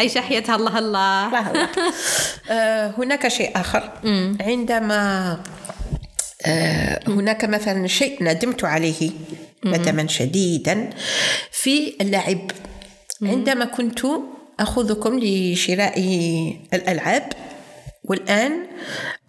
عايشة 0.00 0.20
حياتها 0.20 0.56
الله 0.56 0.78
الله. 0.78 1.26
الله. 1.28 1.68
آه، 2.50 2.94
هناك 2.98 3.28
شيء 3.28 3.50
آخر. 3.56 3.92
عندما 4.40 5.00
آه، 6.46 7.00
هناك 7.08 7.44
مثلا 7.44 7.86
شيء 7.86 8.24
ندمت 8.24 8.64
عليه 8.64 9.10
ندما 9.64 10.06
شديدا 10.06 10.90
في 11.52 11.96
اللعب. 12.00 12.50
عندما 13.22 13.64
كنت 13.64 14.00
أخذكم 14.60 15.18
لشراء 15.22 16.00
الألعاب 16.74 17.32
والآن 18.04 18.66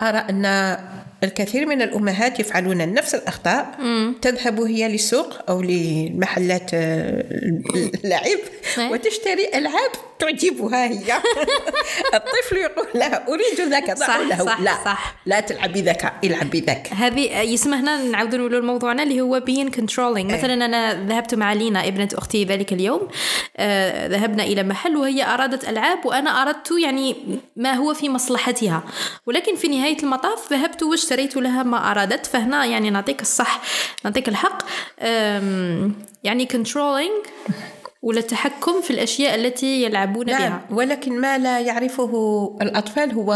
أرى 0.02 0.18
أن 0.18 0.78
الكثير 1.24 1.66
من 1.66 1.82
الأمهات 1.82 2.40
يفعلون 2.40 2.94
نفس 2.94 3.16
الأخطاء 3.16 3.80
تذهب 4.22 4.62
هي 4.62 4.88
للسوق 4.88 5.50
أو 5.50 5.62
لمحلات 5.62 6.72
آه، 6.74 7.24
اللعب 8.04 8.40
إيه. 8.78 8.92
وتشتري 8.92 9.48
ألعاب 9.56 9.92
تعجبها 10.20 10.86
هي. 10.86 11.14
الطفل 12.14 12.58
يقول 12.58 12.88
لها 12.96 13.28
أريد 13.28 13.70
ذاك. 13.70 13.98
صح، 13.98 14.18
له 14.20 14.46
صح، 14.46 14.60
لا 14.60 14.74
صح. 14.86 15.16
لا 15.26 15.40
تلعبي 15.40 15.82
ذاك 15.82 16.14
العبي 16.24 16.60
ذاك 16.60 16.94
هذه 16.94 17.40
يسمى 17.40 17.76
هنا 17.76 17.98
نعاود 17.98 18.36
نقولوا 18.36 18.62
موضوعنا 18.62 19.04
اللي 19.04 19.22
هو 19.22 19.40
being 19.40 19.70
controlling. 19.70 20.26
مثلا 20.26 20.54
أنا 20.54 20.94
ذهبت 21.08 21.36
مع 21.36 21.54
لينا 21.54 21.88
ابنة 21.88 22.10
أختي 22.14 22.44
ذلك 22.44 22.74
اليوم 22.74 23.08
آه 23.58 24.08
ذهبنا 24.08 24.44
إلى 24.44 24.64
محل 24.64 24.98
وهي 24.98 25.24
أرادت 25.24 25.70
ألعاب 25.70 26.06
وأنا 26.06 26.42
أردت 26.42 26.72
يعني 26.84 27.16
ما 27.56 27.74
هو 27.74 27.94
في 27.94 28.10
مصلحتها. 28.10 28.84
ولكن 29.26 29.56
في 29.56 29.68
نهايه 29.92 30.04
المطاف 30.04 30.54
ذهبت 30.54 30.84
واشتريت 30.84 31.38
لها 31.38 31.64
ما 31.64 31.92
أرادت 31.92 32.26
فهنا 32.26 32.66
يعني 32.66 32.90
نعطيك 32.90 33.22
الصح 33.22 33.62
نعطيك 34.06 34.30
الحق. 34.30 34.64
يعني 36.24 36.48
controlling. 36.54 37.28
ولا 38.02 38.20
التحكم 38.20 38.82
في 38.82 38.92
الأشياء 38.92 39.36
التي 39.36 39.84
يلعبون 39.84 40.26
نعم 40.26 40.40
بها. 40.42 40.62
ولكن 40.72 41.22
ما 41.22 41.38
لا 41.38 41.60
يعرفه 41.60 42.12
الأطفال 42.62 43.12
هو 43.12 43.34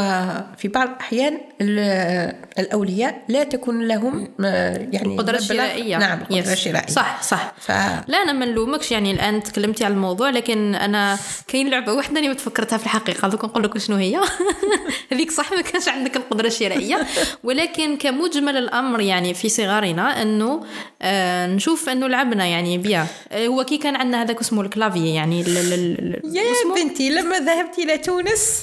في 0.57 0.67
بعض 0.67 0.89
الأحيان 0.89 1.37
ال- 1.61 2.35
الأولياء 2.59 3.21
لا 3.29 3.43
تكون 3.43 3.87
لهم 3.87 4.27
آه، 4.45 4.87
يعني 4.91 5.17
قدرة 5.17 5.37
شرائية. 5.39 5.97
نعم 5.97 6.19
قدرة. 6.23 6.55
شرائية. 6.55 6.87
صح 6.87 7.21
صح. 7.23 7.53
ف... 7.59 7.71
لا 8.07 8.17
أنا 8.23 8.33
ما 8.33 8.45
نلومكش 8.45 8.91
يعني 8.91 9.11
الآن 9.11 9.43
تكلمتي 9.43 9.85
على 9.85 9.93
الموضوع 9.93 10.29
لكن 10.29 10.75
أنا 10.75 11.17
كاين 11.47 11.69
لعبة 11.69 11.93
واحدة 11.93 12.19
أنا 12.19 12.33
تفكرتها 12.33 12.77
في 12.77 12.83
الحقيقة 12.85 13.27
دوك 13.27 13.45
نقول 13.45 13.63
لكم 13.63 13.79
شنو 13.79 13.95
هي. 13.95 14.19
هذيك 15.11 15.31
صح 15.31 15.51
ما 15.51 15.61
كانش 15.61 15.87
عندك 15.89 16.15
القدرة 16.15 16.47
الشرائية. 16.47 17.07
ولكن 17.43 17.97
كمجمل 17.97 18.57
الأمر 18.57 19.01
يعني 19.01 19.33
في 19.33 19.49
صغارنا 19.49 20.21
أنه 20.21 20.63
آه 21.01 21.47
نشوف 21.47 21.89
أنه 21.89 22.07
لعبنا 22.07 22.45
يعني 22.45 22.77
بيا 22.77 23.05
آه، 23.31 23.47
هو 23.47 23.63
كي 23.63 23.77
كان 23.77 23.95
عندنا 23.95 24.21
هذاك 24.21 24.39
اسمه 24.39 24.54
الكلافي 24.61 25.13
يعني 25.13 25.41
ال- 25.41 25.57
ال- 25.57 25.73
ال- 25.73 26.35
يا 26.37 26.41
اسمه؟ 26.51 26.75
بنتي 26.75 27.09
لما 27.09 27.39
ذهبت 27.39 27.79
إلى 27.79 27.97
تونس 27.97 28.59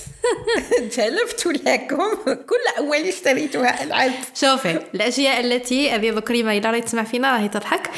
جلبت 0.96 1.46
لكم. 1.66 2.14
كل 2.24 2.78
أول 2.78 2.96
اشتريتها 2.96 3.82
ألعاب 3.84 4.12
شوفي 4.34 4.78
الأشياء 4.94 5.40
التي 5.40 5.90
هذه 5.90 6.10
ذكري 6.10 6.42
ما 6.42 6.58
راهي 6.58 6.80
تسمع 6.80 7.02
فينا 7.04 7.32
راهي 7.32 7.48
تضحك. 7.48 7.90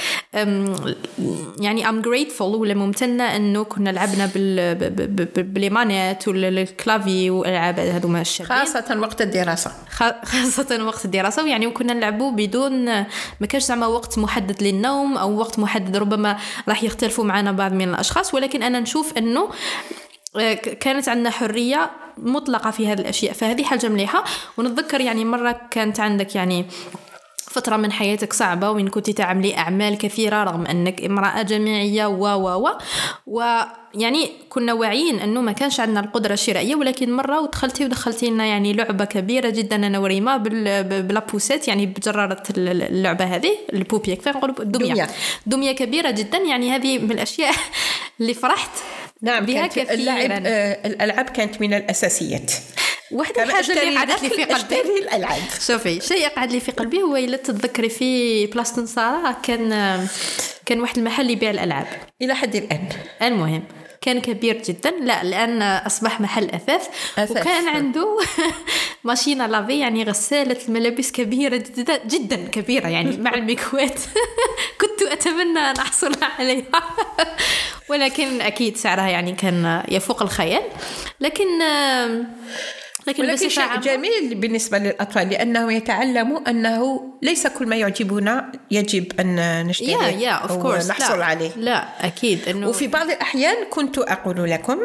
يعني 1.61 1.89
ام 1.89 2.03
grateful 2.03 2.41
ولا 2.41 2.75
ممتنة 2.75 3.37
أنه 3.37 3.65
كنا 3.65 3.91
لعبنا 3.91 4.27
بال 4.35 4.75
ب- 4.75 4.79
ب- 4.97 5.17
ب- 5.17 5.55
باليمانات 5.55 6.29
والكلافي 6.29 7.31
والألعاب 7.31 7.79
هذوما 7.79 8.21
الشابين 8.21 8.57
خاصة 8.57 8.99
وقت 9.01 9.23
الدراسة. 9.23 9.73
خاصة 10.25 10.85
وقت 10.85 11.05
الدراسة 11.05 11.47
يعني 11.47 11.67
وكنا 11.67 11.93
نلعبوا 11.95 12.31
بدون 12.33 12.85
ما 13.41 13.47
كانش 13.49 13.63
زعما 13.65 13.87
وقت 13.87 14.19
محدد 14.19 14.63
للنوم 14.63 15.17
أو 15.17 15.39
وقت 15.39 15.59
محدد 15.59 15.97
ربما 15.97 16.39
راح 16.69 16.83
يختلفوا 16.85 17.25
معنا 17.25 17.53
بعض 17.53 17.73
من 17.73 17.89
الأشخاص 17.89 18.35
ولكن 18.35 18.63
أنا 18.63 18.81
نشوف 18.81 19.19
أنه 19.19 19.49
كانت 20.81 21.09
عندنا 21.09 21.31
حرية 21.31 21.91
مطلقة 22.19 22.71
في 22.71 22.89
هذه 22.89 23.01
الأشياء 23.01 23.33
فهذه 23.33 23.63
حاجة 23.65 23.89
مليحة. 23.89 24.25
ونتذكر 24.59 25.01
يعني 25.01 25.25
مرة 25.25 25.61
كانت 25.71 26.01
عندك 26.01 26.35
يعني 26.35 26.67
فترة 27.39 27.77
من 27.77 27.93
حياتك 27.93 28.33
صعبة 28.33 28.71
وين 28.71 28.89
كنت 28.89 29.11
تعملي 29.11 29.57
أعمال 29.59 29.99
كثيرة 29.99 30.45
رغم 30.45 30.67
أنك 30.67 31.03
امرأة 31.05 31.43
جامعية 31.43 32.07
و 32.07 32.27
و 32.27 32.67
و. 32.67 32.71
ويعني 33.27 34.31
كنا 34.49 34.73
واعيين 34.73 35.19
أنه 35.19 35.41
ما 35.41 35.53
كانش 35.53 35.81
عندنا 35.81 36.01
القدرة 36.01 36.33
الشرائية 36.33 36.75
ولكن 36.75 37.13
مرة 37.13 37.41
ودخلتي 37.41 37.85
ودخلتي 37.85 38.31
لنا 38.31 38.47
يعني 38.47 38.73
لعبة 38.73 39.05
كبيرة 39.05 39.51
جدا. 39.51 39.77
أنا 39.77 39.99
وريما 39.99 40.37
بال- 40.37 40.85
ب- 40.85 41.09
بلابوسات 41.09 41.69
يعني 41.69 41.87
بجرارة 41.87 42.43
ال- 42.59 42.83
اللعبة 42.83 43.25
هذه 43.25 43.51
البوبيا 43.73 44.15
كيف 44.15 44.29
نقولوا 44.29 44.61
الدمية 44.61 44.93
دمية. 44.93 45.09
دمية 45.47 45.73
كبيرة 45.73 46.11
جدا. 46.11 46.39
يعني 46.39 46.71
هذه 46.71 46.99
من 46.99 47.11
الأشياء 47.13 47.53
اللي 48.21 48.35
فرحت 48.35 48.71
نعم 49.23 49.47
بها 49.47 49.67
كانت 49.67 49.91
اللعب 49.91 50.19
كثيرا 50.19 50.43
آه، 50.47 50.87
الألعاب 50.87 51.31
كانت 51.31 51.61
من 51.61 51.75
الأساسيات. 51.75 52.53
واحدة 53.13 53.43
الحاجة 53.43 53.83
اللي 53.83 53.97
قعدت 53.99 54.23
لي 54.23 54.31
في 54.31 54.45
قلبي. 54.55 54.99
الألعاب. 55.03 55.43
شوفي 55.67 56.01
شيء 56.01 56.29
قعد 56.29 56.53
لي 56.53 56.61
في 56.61 56.73
قلبي 56.73 57.03
هو 57.03 57.17
إلا 57.17 57.37
تتذكري 57.37 57.89
في 57.89 58.47
بلاصه 58.47 58.83
نصارى 58.83 59.37
كان 59.43 59.69
كان 60.67 60.81
واحد 60.81 60.99
المحل 60.99 61.31
يبيع 61.31 61.51
الألعاب. 61.51 61.87
إلى 62.23 62.35
حد 62.35 62.57
الآن. 62.57 62.89
المهم 63.23 63.63
كان 64.05 64.21
كبير 64.21 64.63
جدا. 64.63 64.91
لا 64.91 65.23
الان 65.23 65.63
أصبح 65.63 66.21
محل 66.21 66.45
أثاث. 66.51 66.89
أثاث. 67.19 67.31
وكان 67.31 67.69
عنده 67.69 68.19
ماشينه 69.05 69.47
لافي 69.47 69.79
يعني 69.79 70.05
غسالة 70.05 70.57
الملابس 70.69 71.13
كبيرة 71.13 71.57
جدا 71.57 72.01
جدا 72.07 72.37
كبيرة 72.49 72.89
يعني 72.89 73.17
مع 73.17 73.35
المكوات 73.41 74.01
كنت 74.81 75.03
أتمنى 75.03 75.59
أن 75.59 75.77
أحصل 75.77 76.13
عليها. 76.39 76.97
ولكن 77.89 78.41
أكيد 78.41 78.77
سعرها 78.77 79.09
يعني 79.09 79.33
كان 79.33 79.83
يفوق 79.89 80.23
الخيال. 80.23 80.63
لكن 81.21 81.63
لكن 83.07 83.25
ولكن 83.25 83.49
شيء 83.49 83.65
عامة- 83.65 83.79
جميل 83.85 84.35
بالنسبة 84.35 84.79
للأطفال 84.79 85.29
لأنهم 85.29 85.71
يتعلموا 85.71 86.51
أنه 86.51 87.01
ليس 87.23 87.47
كل 87.47 87.67
ما 87.67 87.77
يعجبنا 87.77 88.53
يجب 88.71 89.21
أن 89.21 89.67
نشتريه 89.67 89.97
يا 90.07 90.31
اوف 90.31 90.51
أو 90.51 90.63
كورس 90.63 90.91
نحصل 90.91 91.19
لا 91.19 91.25
عليه. 91.25 91.51
لا 91.57 92.07
أكيد 92.07 92.49
إنه 92.49 92.69
وفي 92.69 92.87
بعض 92.87 93.11
الأحيان 93.11 93.55
كنت 93.71 93.99
أقول 93.99 94.51
لكم 94.51 94.79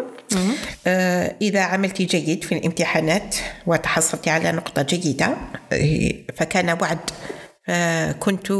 آه 0.87 1.35
إذا 1.41 1.61
عملت 1.61 2.01
جيد 2.01 2.43
في 2.43 2.51
الامتحانات 2.57 3.35
وتحصلت 3.67 4.27
على 4.27 4.51
نقطة 4.51 4.81
جيدة 4.81 5.37
آه، 5.73 6.11
فكان 6.37 6.77
وعد 6.81 6.99
فكنت 7.67 8.51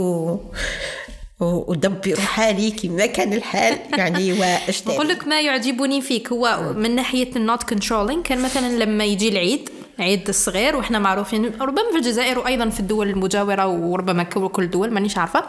أدبر 1.42 2.20
حالي 2.20 2.72
كما 2.72 3.06
كان 3.06 3.34
الحال. 3.34 3.78
يعني 3.98 4.34
وأشتري 4.34 4.94
نقول 4.96 5.08
لك 5.08 5.28
ما 5.28 5.42
يعجبني 5.42 6.02
فيك 6.02 6.32
هو 6.32 6.74
من 6.78 6.96
ناحية 6.96 7.30
ال 7.36 7.43
not 7.43 7.64
controlling 7.64 8.24
كان 8.26 8.42
مثلا 8.42 8.84
لما 8.84 9.04
يجي 9.06 9.30
العيد 9.30 9.70
عيد 10.02 10.28
الصغير 10.30 10.76
وإحنا 10.76 11.00
معروفين 11.00 11.46
ربما 11.46 11.92
في 11.92 11.98
الجزائر 11.98 12.40
وأيضا 12.40 12.70
في 12.70 12.80
الدول 12.80 13.10
المجاورة 13.10 13.68
وربما 13.68 14.24
كل 14.24 14.64
الدول 14.64 14.92
مانيش 14.92 15.18
عارفة. 15.18 15.44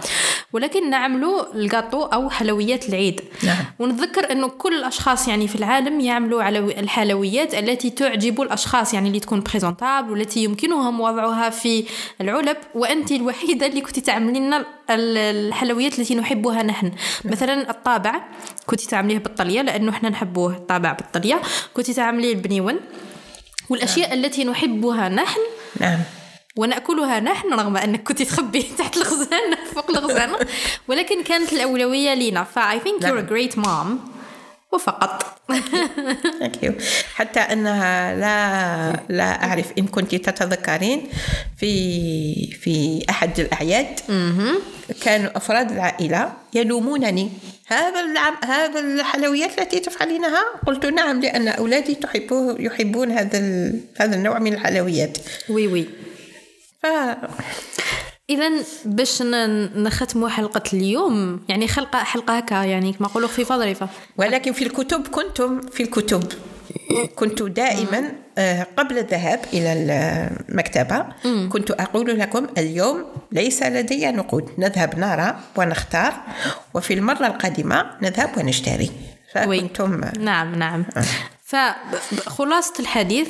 ولكن 0.52 0.90
نعملوا 0.90 1.54
الجاتو 1.54 2.02
أو 2.02 2.30
حلويات 2.30 2.88
العيد. 2.88 3.20
نعم. 3.44 3.56
ونتذكر 3.78 4.32
إنه 4.32 4.48
كل 4.48 4.74
الأشخاص 4.74 5.28
يعني 5.28 5.48
في 5.48 5.56
العالم 5.56 6.00
يعملوا 6.00 6.42
على 6.42 6.58
الحلويات 6.58 7.54
التي 7.54 7.90
تعجب 7.90 8.40
الأشخاص 8.40 8.94
يعني 8.94 9.08
اللي 9.08 9.20
تكون 9.20 9.40
présentable 9.40 10.10
والتي 10.10 10.44
يمكنهم 10.44 11.00
وضعها 11.00 11.50
في 11.50 11.84
العلب. 12.20 12.56
وأنت 12.74 13.12
الوحيدة 13.12 13.66
اللي 13.66 13.80
كنت 13.80 13.98
تعملين 13.98 14.46
لنا 14.46 14.64
الحلويات 14.90 15.98
التي 15.98 16.14
نحبها 16.14 16.62
نحن. 16.62 16.92
مثلا 17.24 17.70
الطابع 17.70 18.20
كنت 18.66 18.80
تعمليه 18.80 19.18
بالطلية 19.18 19.62
لأنه 19.62 19.90
إحنا 19.90 20.08
نحبوه 20.08 20.52
الطابع 20.52 20.92
بالطلية. 20.92 21.40
كنت 21.74 21.90
تعمليه 21.90 22.32
البنيون. 22.32 22.80
والأشياء 23.70 24.08
نعم. 24.08 24.24
التي 24.24 24.44
نحبها 24.44 25.08
نحن. 25.08 25.40
نعم. 25.80 26.00
ونأكلها 26.56 27.20
نحن 27.20 27.52
رغم 27.52 27.76
أنك 27.76 28.02
كنت 28.02 28.22
تخبي 28.22 28.62
تحت 28.78 28.96
الخزانه 28.96 29.56
فوق 29.74 29.90
الخزانه 29.90 30.38
ولكن 30.88 31.22
كانت 31.22 31.52
الأولوية 31.52 32.14
لنا 32.14 32.44
ف 32.44 32.80
I 32.80 32.84
think 32.84 33.02
you're 33.02 33.20
great 33.20 33.58
mom 33.58 33.98
وفقط. 34.72 35.24
حتى 37.16 37.40
أنها 37.40 38.14
لا 38.14 38.36
لا 39.08 39.44
أعرف 39.44 39.72
إن 39.78 39.86
كنت 39.86 40.14
تتذكرين 40.14 41.08
في 41.58 41.70
في 42.52 43.04
أحد 43.10 43.40
الأعياد. 43.40 44.00
كانوا 45.02 45.36
أفراد 45.36 45.72
العائلة 45.72 46.32
يلومونني. 46.54 47.30
هذا 47.72 48.00
العم 48.00 48.34
هذا 48.44 48.80
الحلويات 48.80 49.58
التي 49.58 49.80
تفعلينها؟ 49.80 50.44
قلت 50.66 50.86
نعم 50.86 51.20
لأن 51.20 51.48
أولادي 51.48 51.94
تحبوه 51.94 52.56
يحبون 52.60 53.10
هذا 53.10 53.72
هذا 53.96 54.16
النوع 54.16 54.38
من 54.38 54.54
الحلويات. 54.54 55.18
وي 55.48 55.66
وي. 55.66 55.86
ف 56.82 56.86
اذا 58.30 58.50
باش 58.84 59.22
نختموا 59.22 60.28
حلقة 60.28 60.62
اليوم 60.72 61.40
يعني 61.48 61.68
خلقه 61.68 61.98
حلقة 61.98 62.38
هكا 62.38 62.64
يعني 62.64 62.92
كما 62.92 63.08
نقولوا 63.08 63.28
خفيفه 63.28 63.58
ظريفه 63.58 63.88
ولكن 64.16 64.52
في 64.52 64.64
الكتب 64.64 65.08
كنتم 65.08 65.60
في 65.60 65.82
الكتب. 65.82 66.22
كنت 67.14 67.42
دائما 67.42 68.12
آه، 68.38 68.66
قبل 68.76 68.98
الذهاب 68.98 69.40
إلى 69.52 69.72
المكتبة. 69.72 71.06
كنت 71.48 71.70
أقول 71.70 72.18
لكم 72.18 72.46
اليوم 72.58 73.04
ليس 73.32 73.62
لدي 73.62 74.06
نقود. 74.06 74.50
نذهب 74.58 74.98
نرى 74.98 75.36
ونختار 75.56 76.12
وفي 76.74 76.94
المرة 76.94 77.26
القادمة 77.26 77.86
نذهب 78.02 78.38
ونشتري. 78.38 78.90
فكنتم 79.34 80.00
نعم 80.18 80.54
نعم. 80.54 80.84
آه. 80.96 81.04
فخلاصة 81.44 82.74
الحديث 82.80 83.28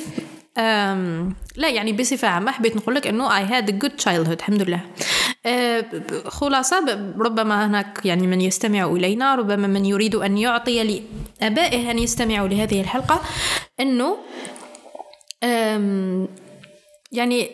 لا 1.55 1.69
يعني 1.69 1.93
بصفة 1.93 2.27
عامة 2.27 2.51
حبيت 2.51 2.75
نقول 2.75 2.95
لك 2.95 3.07
إنه 3.07 3.29
I 3.29 3.49
had 3.51 3.69
a 3.69 3.73
good 3.85 4.03
childhood 4.03 4.31
الحمد 4.31 4.61
لله. 4.61 4.81
أه 5.45 5.85
خلاصة 6.25 7.13
ربما 7.19 7.65
هناك 7.65 8.05
يعني 8.05 8.27
من 8.27 8.41
يستمع 8.41 8.85
إلينا 8.85 9.35
ربما 9.35 9.67
من 9.67 9.85
يريد 9.85 10.15
أن 10.15 10.37
يعطي 10.37 11.03
لآبائه 11.41 11.91
أن 11.91 11.99
يستمعوا 11.99 12.47
لهذه 12.47 12.81
الحلقة 12.81 13.21
إنه 13.79 14.17
يعني 17.11 17.51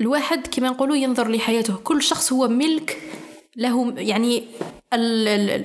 الواحد 0.00 0.46
كما 0.46 0.68
نقولوا 0.68 0.96
ينظر 0.96 1.28
لحياته. 1.28 1.76
كل 1.76 2.02
شخص 2.02 2.32
هو 2.32 2.48
ملك 2.48 2.98
له 3.56 3.94
يعني 3.96 4.44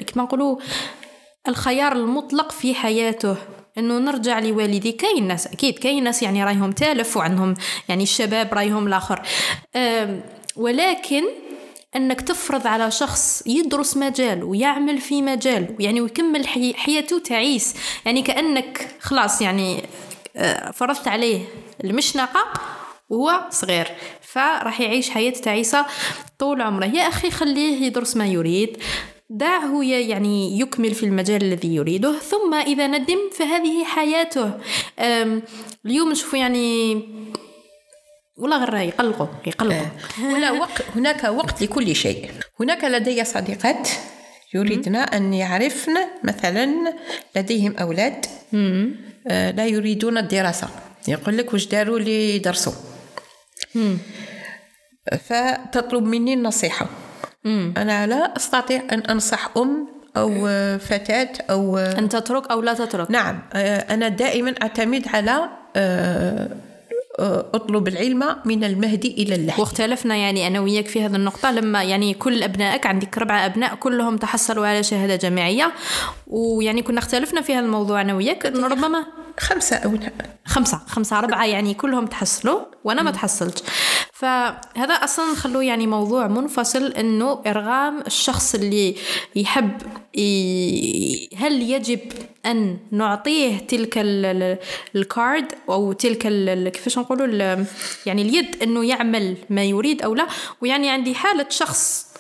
كما 0.08 0.24
نقولوا 0.24 0.58
الخيار 1.48 1.92
المطلق 1.92 2.52
في 2.52 2.76
حياته. 2.76 3.36
إنه 3.78 4.00
نرجع 4.00 4.40
لوالدي. 4.40 4.92
كاين 4.92 5.28
ناس 5.28 5.48
أكيد 5.48 5.80
كاين 5.80 6.04
ناس 6.04 6.24
يعني 6.24 6.44
رايهم 6.44 6.72
تالف 6.72 7.18
وعندهم 7.18 7.56
يعني 7.90 8.04
الشباب 8.04 8.54
رايهم 8.54 8.88
الآخر. 8.88 9.22
ولكن 10.56 11.24
إنك 11.96 12.22
تفرض 12.22 12.68
على 12.68 12.92
شخص 12.92 13.44
يدرس 13.48 13.98
مجال 13.98 14.44
ويعمل 14.44 14.98
في 14.98 15.22
مجال 15.22 15.76
يعني 15.80 16.02
ويكمل 16.02 16.48
حي 16.48 16.74
حياته 16.74 17.20
تعيس. 17.20 17.76
يعني 18.06 18.22
كأنك 18.22 18.88
خلاص 19.00 19.42
يعني 19.42 19.84
آه، 20.36 20.72
فرضت 20.72 21.08
عليه 21.08 21.42
المشنقة 21.84 22.44
وهو 23.10 23.42
صغير 23.50 23.88
فراح 24.22 24.82
يعيش 24.82 25.10
حياة 25.10 25.32
تعيسة 25.32 25.86
طول 26.40 26.62
عمره. 26.62 26.86
يا 26.86 27.08
أخي 27.08 27.32
خليه 27.32 27.86
يدرس 27.86 28.18
ما 28.18 28.26
يريد. 28.26 28.78
دعه 29.36 29.84
يعني 29.84 30.60
يكمل 30.60 30.94
في 30.94 31.06
المجال 31.06 31.44
الذي 31.44 31.76
يريده. 31.76 32.20
ثم 32.20 32.54
إذا 32.54 32.88
ندم 32.88 33.30
فهذه 33.38 33.84
حياته. 33.84 34.52
اليوم 35.86 36.12
نشوف 36.12 36.34
يعني 36.34 36.96
ولا 38.38 38.58
غير 38.58 38.76
يقلقوا 38.76 39.28
يقلقوا 39.48 39.86
آه. 40.22 40.34
ولا 40.34 40.52
وقت 40.52 40.82
هناك 40.96 41.24
وقت 41.24 41.62
لكل 41.62 41.96
شيء. 41.96 42.32
هناك 42.60 42.84
لدي 42.84 43.24
صديقات 43.24 43.90
يريدن 44.54 44.96
أن 44.96 45.34
يعرفن 45.34 45.94
مثلا 46.24 46.94
لديهم 47.36 47.76
أولاد. 47.78 48.26
آه، 49.28 49.52
لا 49.52 49.66
يريدون 49.66 50.18
الدراسة. 50.18 50.70
يقول 51.08 51.38
لك 51.38 51.54
واش 51.54 51.66
داروا 51.66 52.00
لي 52.00 52.40
درسوا. 52.40 52.74
فتطلب 55.28 56.04
مني 56.04 56.34
النصيحة. 56.34 56.90
مم. 57.46 57.74
أنا 57.78 58.08
لا 58.08 58.38
أستطيع 58.38 58.82
أن 58.92 59.00
أنصح 59.00 59.50
أم 59.58 59.88
أو 60.18 60.30
فتاة 60.78 61.30
أو 61.50 61.78
أن 61.78 62.10
تترك 62.10 62.52
أو 62.52 62.62
لا 62.62 62.74
تترك. 62.74 63.12
نعم 63.12 63.40
أنا 63.54 64.08
دائما 64.08 64.56
أعتمد 64.62 65.08
على 65.08 65.50
أطلب 67.54 67.88
العلم 67.88 68.36
من 68.46 68.64
المهدي 68.64 69.24
إلى 69.24 69.36
اللحد 69.36 69.60
واختلفنا 69.60 70.16
يعني 70.16 70.48
أنا 70.48 70.60
وياك 70.60 70.88
في 70.88 71.06
هذه 71.06 71.16
النقطة. 71.16 71.52
لما 71.52 71.84
يعني 71.84 72.14
كل 72.14 72.44
أبنائك 72.44 72.86
عندك 72.86 73.18
ربع 73.18 73.46
أبناء 73.46 73.76
كلهم 73.76 74.18
تحصلوا 74.18 74.68
على 74.68 74.84
شهادة 74.84 75.16
جامعية. 75.16 75.72
ويعني 76.28 76.82
كنا 76.82 77.00
اختلفنا 77.00 77.42
في 77.42 77.54
هذا 77.54 77.66
الموضوع 77.66 78.02
أنا 78.02 78.14
وياك. 78.14 78.46
ربما 78.46 79.06
خمسة 79.40 79.76
أو 79.76 79.98
خمسة 80.46 80.82
خمسة 80.88 81.20
أربعة 81.20 81.46
يعني 81.46 81.74
كلهم 81.74 82.06
تحصلوا 82.06 82.60
وأنا 82.84 83.04
ما 83.04 83.12
تحصلت 83.12 83.64
فهذا 84.14 84.94
أصلا 84.94 85.32
نخلوه 85.32 85.64
يعني 85.64 85.88
موضوع 85.88 86.28
منفصل 86.28 86.86
إنه 86.92 87.42
إرغام 87.48 88.02
الشخص 88.08 88.56
اللي 88.56 88.96
يحب 89.36 89.82
هل 91.38 91.62
يجب 91.62 92.00
أن 92.46 92.78
نعطيه 92.92 93.58
تلك 93.58 93.94
الكارد 94.96 95.46
أو 95.70 95.94
تلك 95.94 96.28
كيفاش 96.72 96.98
نقولوا 96.98 97.66
يعني 98.06 98.22
اليد 98.22 98.64
إنه 98.64 98.86
يعمل 98.86 99.38
ما 99.50 99.64
يريد 99.64 100.02
أو 100.02 100.16
لا؟ 100.16 100.28
ويعني 100.62 100.90
عندي 100.90 101.16
حالة 101.16 101.46
شخص 101.50 102.13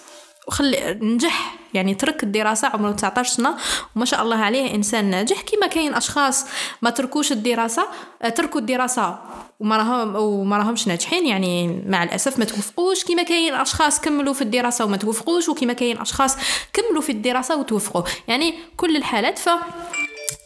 وخلي 0.47 0.99
نجح. 1.01 1.55
يعني 1.73 1.95
ترك 1.95 2.23
الدراسة 2.23 2.67
عمره 2.67 2.91
19 2.91 3.33
سنة 3.33 3.55
وما 3.95 4.05
شاء 4.05 4.23
الله 4.23 4.37
عليه 4.37 4.75
إنسان 4.75 5.05
ناجح. 5.05 5.41
كما 5.41 5.67
كاين 5.67 5.93
أشخاص 5.93 6.45
ما 6.81 6.89
تركوش 6.89 7.31
الدراسة 7.31 7.87
آه، 8.21 8.29
تركوا 8.29 8.61
الدراسة 8.61 9.19
وما 9.59 9.77
راهم 9.77 10.15
وما 10.15 10.57
راهمش 10.57 10.87
ناجحين. 10.87 11.27
يعني 11.27 11.83
مع 11.87 12.03
الأسف 12.03 12.39
ما 12.39 12.45
توفقوش. 12.45 13.03
كما 13.03 13.23
كاين 13.23 13.53
أشخاص 13.53 14.01
كملوا 14.01 14.33
في 14.33 14.41
الدراسة 14.41 14.85
وما 14.85 14.97
توفقوش 14.97 15.49
وكما 15.49 15.73
كاين 15.73 15.97
أشخاص 15.97 16.37
كملوا 16.73 17.01
في 17.01 17.11
الدراسة 17.11 17.57
وتوفقوا. 17.57 18.03
يعني 18.27 18.53
كل 18.77 18.95
الحالات. 18.95 19.37
ف 19.37 19.49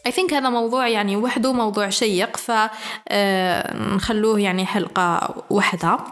I 0.06 0.12
think 0.12 0.34
هذا 0.34 0.48
موضوع 0.48 0.88
يعني 0.88 1.16
وحده 1.16 1.52
موضوع 1.52 1.88
شيق. 1.88 2.36
فنخلوه 2.36 4.40
يعني 4.40 4.66
حلقة 4.66 5.34
واحدة. 5.50 5.88
آه، 5.88 6.04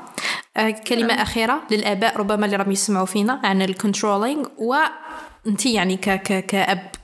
كلمة 0.89 1.07
نعم. 1.07 1.19
أخيرة 1.19 1.63
للآباء 1.71 2.17
ربما 2.17 2.47
اللي 2.47 2.57
راهم 2.57 2.73
يسمعوا 2.73 3.07
فينا 3.07 3.41
عن 3.45 3.63
ال 3.63 3.70
controlling 3.70 4.47
وأنت 4.59 5.67
يعني 5.67 5.97
ك 5.97 6.11
ك 6.11 6.47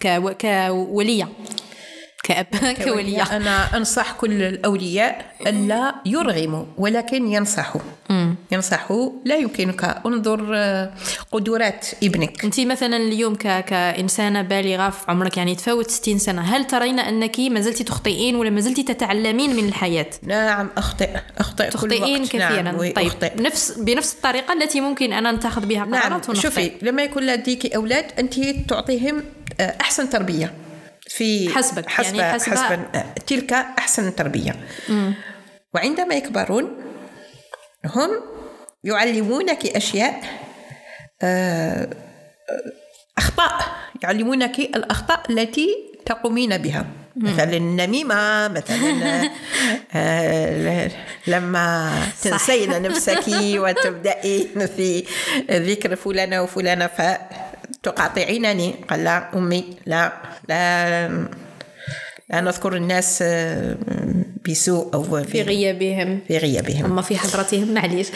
كأب 0.00 0.32
كولية 0.40 1.28
كأب 2.22 2.46
كولية 2.84 3.22
أنا 3.22 3.76
أنصح 3.76 4.12
كل 4.12 4.42
الأولياء 4.42 5.34
ألا 5.46 5.94
يرغموا 6.06 6.64
ولكن 6.78 7.32
ينصحوا. 7.32 7.80
ينصحوا. 8.52 9.10
لا 9.24 9.36
يمكنك. 9.36 10.00
انظر 10.06 10.50
آه، 10.54 10.92
قدرات 11.32 11.86
ابنك. 12.02 12.44
أنت 12.44 12.60
مثلا 12.60 12.96
اليوم 12.96 13.34
ك... 13.34 13.64
كإنسانة 13.64 14.42
بالغة 14.42 14.90
في 14.90 15.10
عمرك 15.10 15.36
يعني 15.36 15.54
تفاوت 15.54 15.90
60 15.90 16.18
سنة 16.18 16.42
هل 16.42 16.64
ترين 16.66 16.98
أنك 16.98 17.40
ما 17.40 17.60
زلت 17.60 17.82
تخطئين 17.82 18.36
ولا 18.36 18.50
ما 18.50 18.60
زلت 18.60 18.80
تتعلمين 18.80 19.56
من 19.56 19.68
الحياة؟ 19.68 20.10
نعم 20.22 20.68
أخطئ. 20.76 21.10
أخطئ 21.38 21.70
تخطئين 21.70 22.26
كل 22.26 22.38
وقت. 22.38 22.52
كثيرا. 22.52 22.62
نعم 22.62 22.76
طيب. 22.76 23.06
أخطئ. 23.06 23.32
نفس 23.36 23.72
بنفس 23.78 24.14
الطريقة 24.14 24.52
التي 24.54 24.80
ممكن 24.80 25.12
أنا 25.12 25.32
نتخذ 25.32 25.66
بها 25.66 25.84
قرارات 25.84 26.30
نعم. 26.30 26.40
شوفي 26.40 26.72
لما 26.82 27.02
يكون 27.02 27.26
لديك 27.26 27.74
أولاد 27.74 28.04
أنت 28.18 28.34
تعطيهم 28.68 29.22
آه، 29.60 29.76
أحسن 29.80 30.10
تربية. 30.10 30.61
في 31.16 31.54
حسبك 31.54 31.90
حسب 31.90 32.14
يعني 32.14 32.32
حسب, 32.32 32.52
حسب 32.52 32.84
تلك 33.26 33.52
أحسن 33.52 34.14
تربية. 34.14 34.56
مم. 34.88 35.14
وعندما 35.74 36.14
يكبرون 36.14 36.76
هم 37.86 38.10
يعلمونك 38.84 39.66
أشياء 39.66 40.22
آه، 41.22 41.88
أخطاء 43.18 43.52
يعلمونك 44.02 44.58
الأخطاء 44.58 45.22
التي 45.30 45.68
تقومين 46.06 46.58
بها. 46.58 46.86
مثلا 47.16 47.56
النميمة 47.56 48.48
مثلا 48.48 49.30
آه، 49.94 50.90
لما 51.26 51.92
تنسين 52.22 52.82
نفسك 52.82 53.24
وتبدأين 53.62 54.66
في 54.76 55.04
ذكر 55.50 55.96
فلانة 55.96 56.42
وفلانة 56.42 56.86
فتقاطعينني 57.72 58.74
قال 58.90 59.04
لا 59.04 59.38
أمي 59.38 59.64
لا 59.86 60.12
لا 60.48 61.08
لا 62.30 62.40
نذكر 62.40 62.76
الناس 62.76 63.22
آه، 63.22 63.76
بسوء 64.48 64.94
أو 64.94 65.22
في 65.22 65.42
غيابهم 65.42 66.20
في 66.28 66.38
غيابهم 66.38 66.84
أما 66.84 67.02
في 67.02 67.16
حضرتهم 67.16 67.74
معليش. 67.74 68.08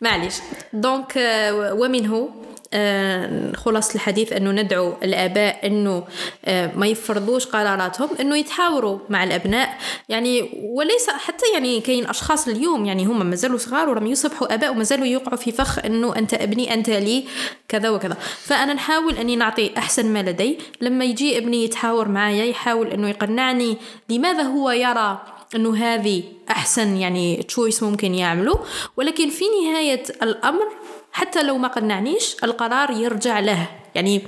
معليش. 0.00 0.34
دونك 0.72 1.18
آه، 1.18 1.74
ومنه 1.74 2.28
آه، 2.72 3.52
خلاص 3.52 3.94
الحديث 3.94 4.32
أنه 4.32 4.50
ندعو 4.50 4.94
الآباء 5.02 5.66
أنه 5.66 6.04
آه، 6.44 6.70
ما 6.76 6.86
يفرضوش 6.86 7.46
قراراتهم 7.46 8.08
أنه 8.20 8.36
يتحاوروا 8.36 8.98
مع 9.08 9.24
الأبناء. 9.24 9.78
يعني 10.08 10.50
وليس 10.62 11.10
حتى 11.10 11.44
يعني 11.54 11.80
كاين 11.80 12.06
أشخاص 12.06 12.48
اليوم 12.48 12.84
يعني 12.84 13.04
هم 13.04 13.26
مازالوا 13.26 13.58
صغار 13.58 13.88
ولم 13.88 14.06
يصبحوا 14.06 14.54
آباء 14.54 14.70
ومازالوا 14.70 15.06
يوقعوا 15.06 15.36
في 15.36 15.52
فخ 15.52 15.78
أنه 15.78 16.16
أنت 16.16 16.34
أبني 16.34 16.74
أنت 16.74 16.90
لي 16.90 17.24
كذا 17.68 17.90
وكذا. 17.90 18.16
فأنا 18.38 18.74
نحاول 18.74 19.16
أني 19.16 19.36
نعطي 19.36 19.72
أحسن 19.78 20.12
ما 20.12 20.22
لدي. 20.22 20.58
لما 20.80 21.04
يجي 21.04 21.38
ابني 21.38 21.64
يتحاور 21.64 22.08
معايا 22.08 22.44
يحاول 22.44 22.88
أنه 22.88 23.08
يقنعني 23.08 23.76
لماذا 24.08 24.42
هو 24.42 24.70
يرى 24.70 25.39
إنه 25.54 25.76
هذه 25.76 26.22
أحسن 26.50 26.96
يعني 26.96 27.42
تشويس 27.42 27.82
ممكن 27.82 28.14
يعمله 28.14 28.64
ولكن 28.96 29.30
في 29.30 29.44
نهاية 29.64 30.02
الأمر 30.22 30.68
حتى 31.12 31.42
لو 31.42 31.58
ما 31.58 31.68
قنعنيش 31.68 32.36
القرار 32.44 32.90
يرجع 32.90 33.40
له. 33.40 33.66
يعني 33.94 34.22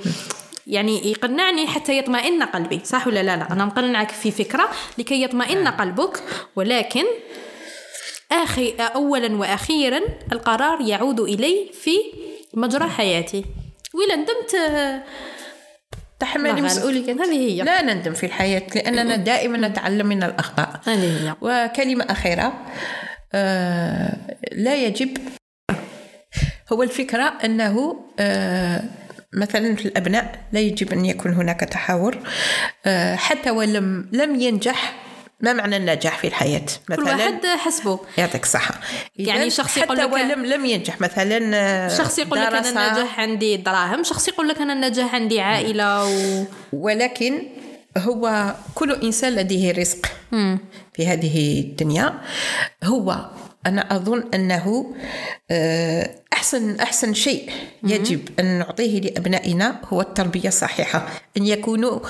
يعني 0.66 1.10
يقنعني 1.10 1.66
حتى 1.66 1.98
يطمئن 1.98 2.42
قلبي 2.42 2.80
صح 2.84 3.06
ولا 3.06 3.22
لا؟ 3.22 3.36
لا 3.36 3.52
أنا 3.52 3.64
مقنعك 3.64 4.10
في 4.10 4.30
فكرة 4.30 4.68
لكي 4.98 5.22
يطمئن 5.22 5.68
قلبك. 5.68 6.22
ولكن 6.56 7.04
آخي 8.32 8.74
اولا 8.78 9.36
وأخيرا 9.36 10.00
القرار 10.32 10.80
يعود 10.80 11.20
إلي 11.20 11.70
في 11.82 11.96
مجرى 12.54 12.88
حياتي. 12.88 13.44
ولا 13.94 14.16
ندمت 14.16 14.56
تحملي 16.22 16.62
مسؤولية. 16.62 17.12
هذه 17.12 17.32
هي. 17.32 17.62
لا 17.62 17.82
نندم 17.82 18.12
في 18.12 18.26
الحياة 18.26 18.62
لأننا 18.74 19.16
دائما 19.16 19.68
نتعلم 19.68 20.06
من 20.06 20.22
الأخطاء. 20.22 20.80
هذه 20.86 21.28
هي. 21.28 21.34
وكلمة 21.40 22.04
أخيرة 22.10 22.52
آه 23.34 24.16
لا 24.52 24.74
يجب 24.74 25.18
هو 26.72 26.82
الفكرة 26.82 27.32
أنه 27.44 27.96
آه 28.20 28.82
مثلا 29.34 29.76
في 29.76 29.84
الأبناء 29.84 30.40
لا 30.52 30.60
يجب 30.60 30.92
أن 30.92 31.04
يكون 31.04 31.32
هناك 31.32 31.60
تحاور 31.60 32.18
آه 32.86 33.16
حتى 33.16 33.50
ولم 33.50 34.08
لم 34.12 34.40
ينجح 34.40 34.94
ما 35.42 35.52
معنى 35.52 35.76
النجاح 35.76 36.18
في 36.18 36.26
الحياة؟ 36.26 36.66
مثلا 36.88 36.96
كل 36.96 37.02
واحد 37.02 37.46
حسبه. 37.46 37.98
يعطيك 38.18 38.42
الصحة. 38.42 38.80
يعني 39.16 39.50
شخص 39.50 39.76
يقول 39.76 39.96
لك 39.96 40.02
حتى 40.02 40.12
ولم 40.12 40.46
لم 40.46 40.64
ينجح 40.64 41.00
مثلا 41.00 41.88
شخص 41.88 42.18
يقول 42.18 42.40
لك 42.40 42.46
أنا 42.46 42.68
النجاح 42.68 43.20
عندي 43.20 43.56
دراهم 43.56 44.04
شخص 44.04 44.28
يقول 44.28 44.48
لك 44.48 44.60
أنا 44.60 44.72
النجاح 44.72 45.14
عندي 45.14 45.40
عائلة 45.40 46.04
و... 46.04 46.44
ولكن 46.72 47.42
هو 47.98 48.54
كل 48.74 48.92
إنسان 48.92 49.32
لديه 49.32 49.72
رزق 49.72 50.06
في 50.94 51.06
هذه 51.06 51.60
الدنيا. 51.60 52.20
هو 52.84 53.26
أنا 53.66 53.96
أظن 53.96 54.24
أنه 54.34 54.94
أحسن 56.32 56.80
أحسن 56.80 57.14
شيء 57.14 57.50
يجب 57.84 58.28
أن 58.40 58.58
نعطيه 58.58 59.00
لأبنائنا 59.00 59.80
هو 59.84 60.00
التربية 60.00 60.48
الصحيحة. 60.48 61.08
أن 61.36 61.46
يكونوا 61.46 62.00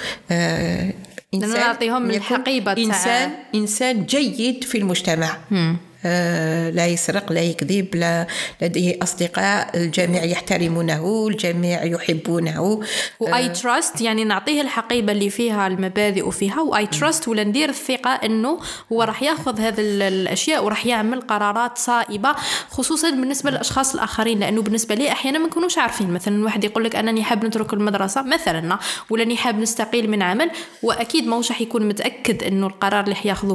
إنسان 1.34 1.50
نعطيهم 1.60 2.10
الحقيبة 2.10 2.72
إنسان 2.72 3.30
إنسان 3.54 4.06
جيد 4.06 4.64
في 4.64 4.78
المجتمع 4.78 5.36
مم. 5.50 5.76
آه، 6.04 6.70
لا 6.70 6.86
يسرق 6.86 7.32
لا 7.32 7.40
يكذب 7.40 7.94
لا 7.94 8.26
لديه 8.62 8.98
أصدقاء 9.02 9.76
الجميع 9.76 10.24
يحترمونه 10.24 11.28
الجميع 11.28 11.84
يحبونه. 11.84 12.80
و 13.20 13.48
I 13.48 13.57
trust 13.57 14.00
يعني 14.00 14.24
نعطيه 14.24 14.60
الحقيبة 14.60 15.12
اللي 15.12 15.30
فيها 15.30 15.66
المبادئ 15.66 16.26
وفيها 16.26 16.60
و 16.60 16.86
I 16.86 16.93
trust 16.93 17.28
ولا 17.28 17.44
ندير 17.44 17.68
الثقة 17.68 18.10
أنه 18.10 18.58
هو 18.92 19.02
راح 19.02 19.22
يأخذ 19.22 19.60
هذه 19.60 19.80
الأشياء 19.80 20.64
وراح 20.64 20.86
يعمل 20.86 21.20
قرارات 21.20 21.78
صائبة 21.78 22.34
خصوصا 22.70 23.10
بالنسبة 23.10 23.50
للأشخاص 23.50 23.94
الآخرين. 23.94 24.40
لأنه 24.40 24.62
بالنسبة 24.62 24.94
لي 24.94 25.12
أحيانا 25.12 25.38
ما 25.38 25.46
نكونوش 25.46 25.78
عارفين. 25.78 26.10
مثلا 26.10 26.44
واحد 26.44 26.64
يقول 26.64 26.84
لك 26.84 26.96
أنني 26.96 27.22
حاب 27.24 27.44
نترك 27.44 27.72
المدرسة 27.72 28.22
مثلا 28.22 28.78
ولا 29.10 29.24
حاب 29.36 29.58
نستقيل 29.58 30.10
من 30.10 30.22
عمل 30.22 30.50
وأكيد 30.82 31.26
موش 31.26 31.50
راح 31.50 31.60
يكون 31.60 31.88
متأكد 31.88 32.42
أنه 32.42 32.66
القرار 32.66 33.04
اللي 33.04 33.14
حياخذه 33.14 33.54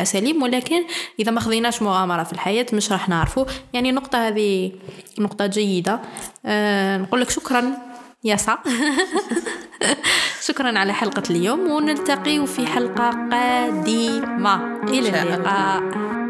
100% 0.00 0.02
سليم 0.02 0.42
ولكن 0.42 0.84
إذا 1.20 1.32
ما 1.32 1.40
خذيناش 1.40 1.81
مغامرة 1.82 2.22
في 2.22 2.32
الحياة 2.32 2.66
مش 2.72 2.92
راح 2.92 3.08
نعرفه. 3.08 3.46
يعني 3.72 3.90
النقطة 3.90 4.28
هذه 4.28 4.72
نقطة 5.18 5.46
جيدة. 5.46 6.00
أه 6.46 6.98
نقول 6.98 7.20
لك 7.20 7.30
شكرا 7.30 7.72
ياسا. 8.24 8.58
شكرا 10.48 10.78
على 10.78 10.92
حلقة 10.92 11.22
اليوم 11.30 11.70
ونلتقي 11.70 12.46
في 12.46 12.66
حلقة 12.66 13.10
قادمة. 13.30 14.82
إلى 14.88 15.22
اللقاء. 15.22 16.21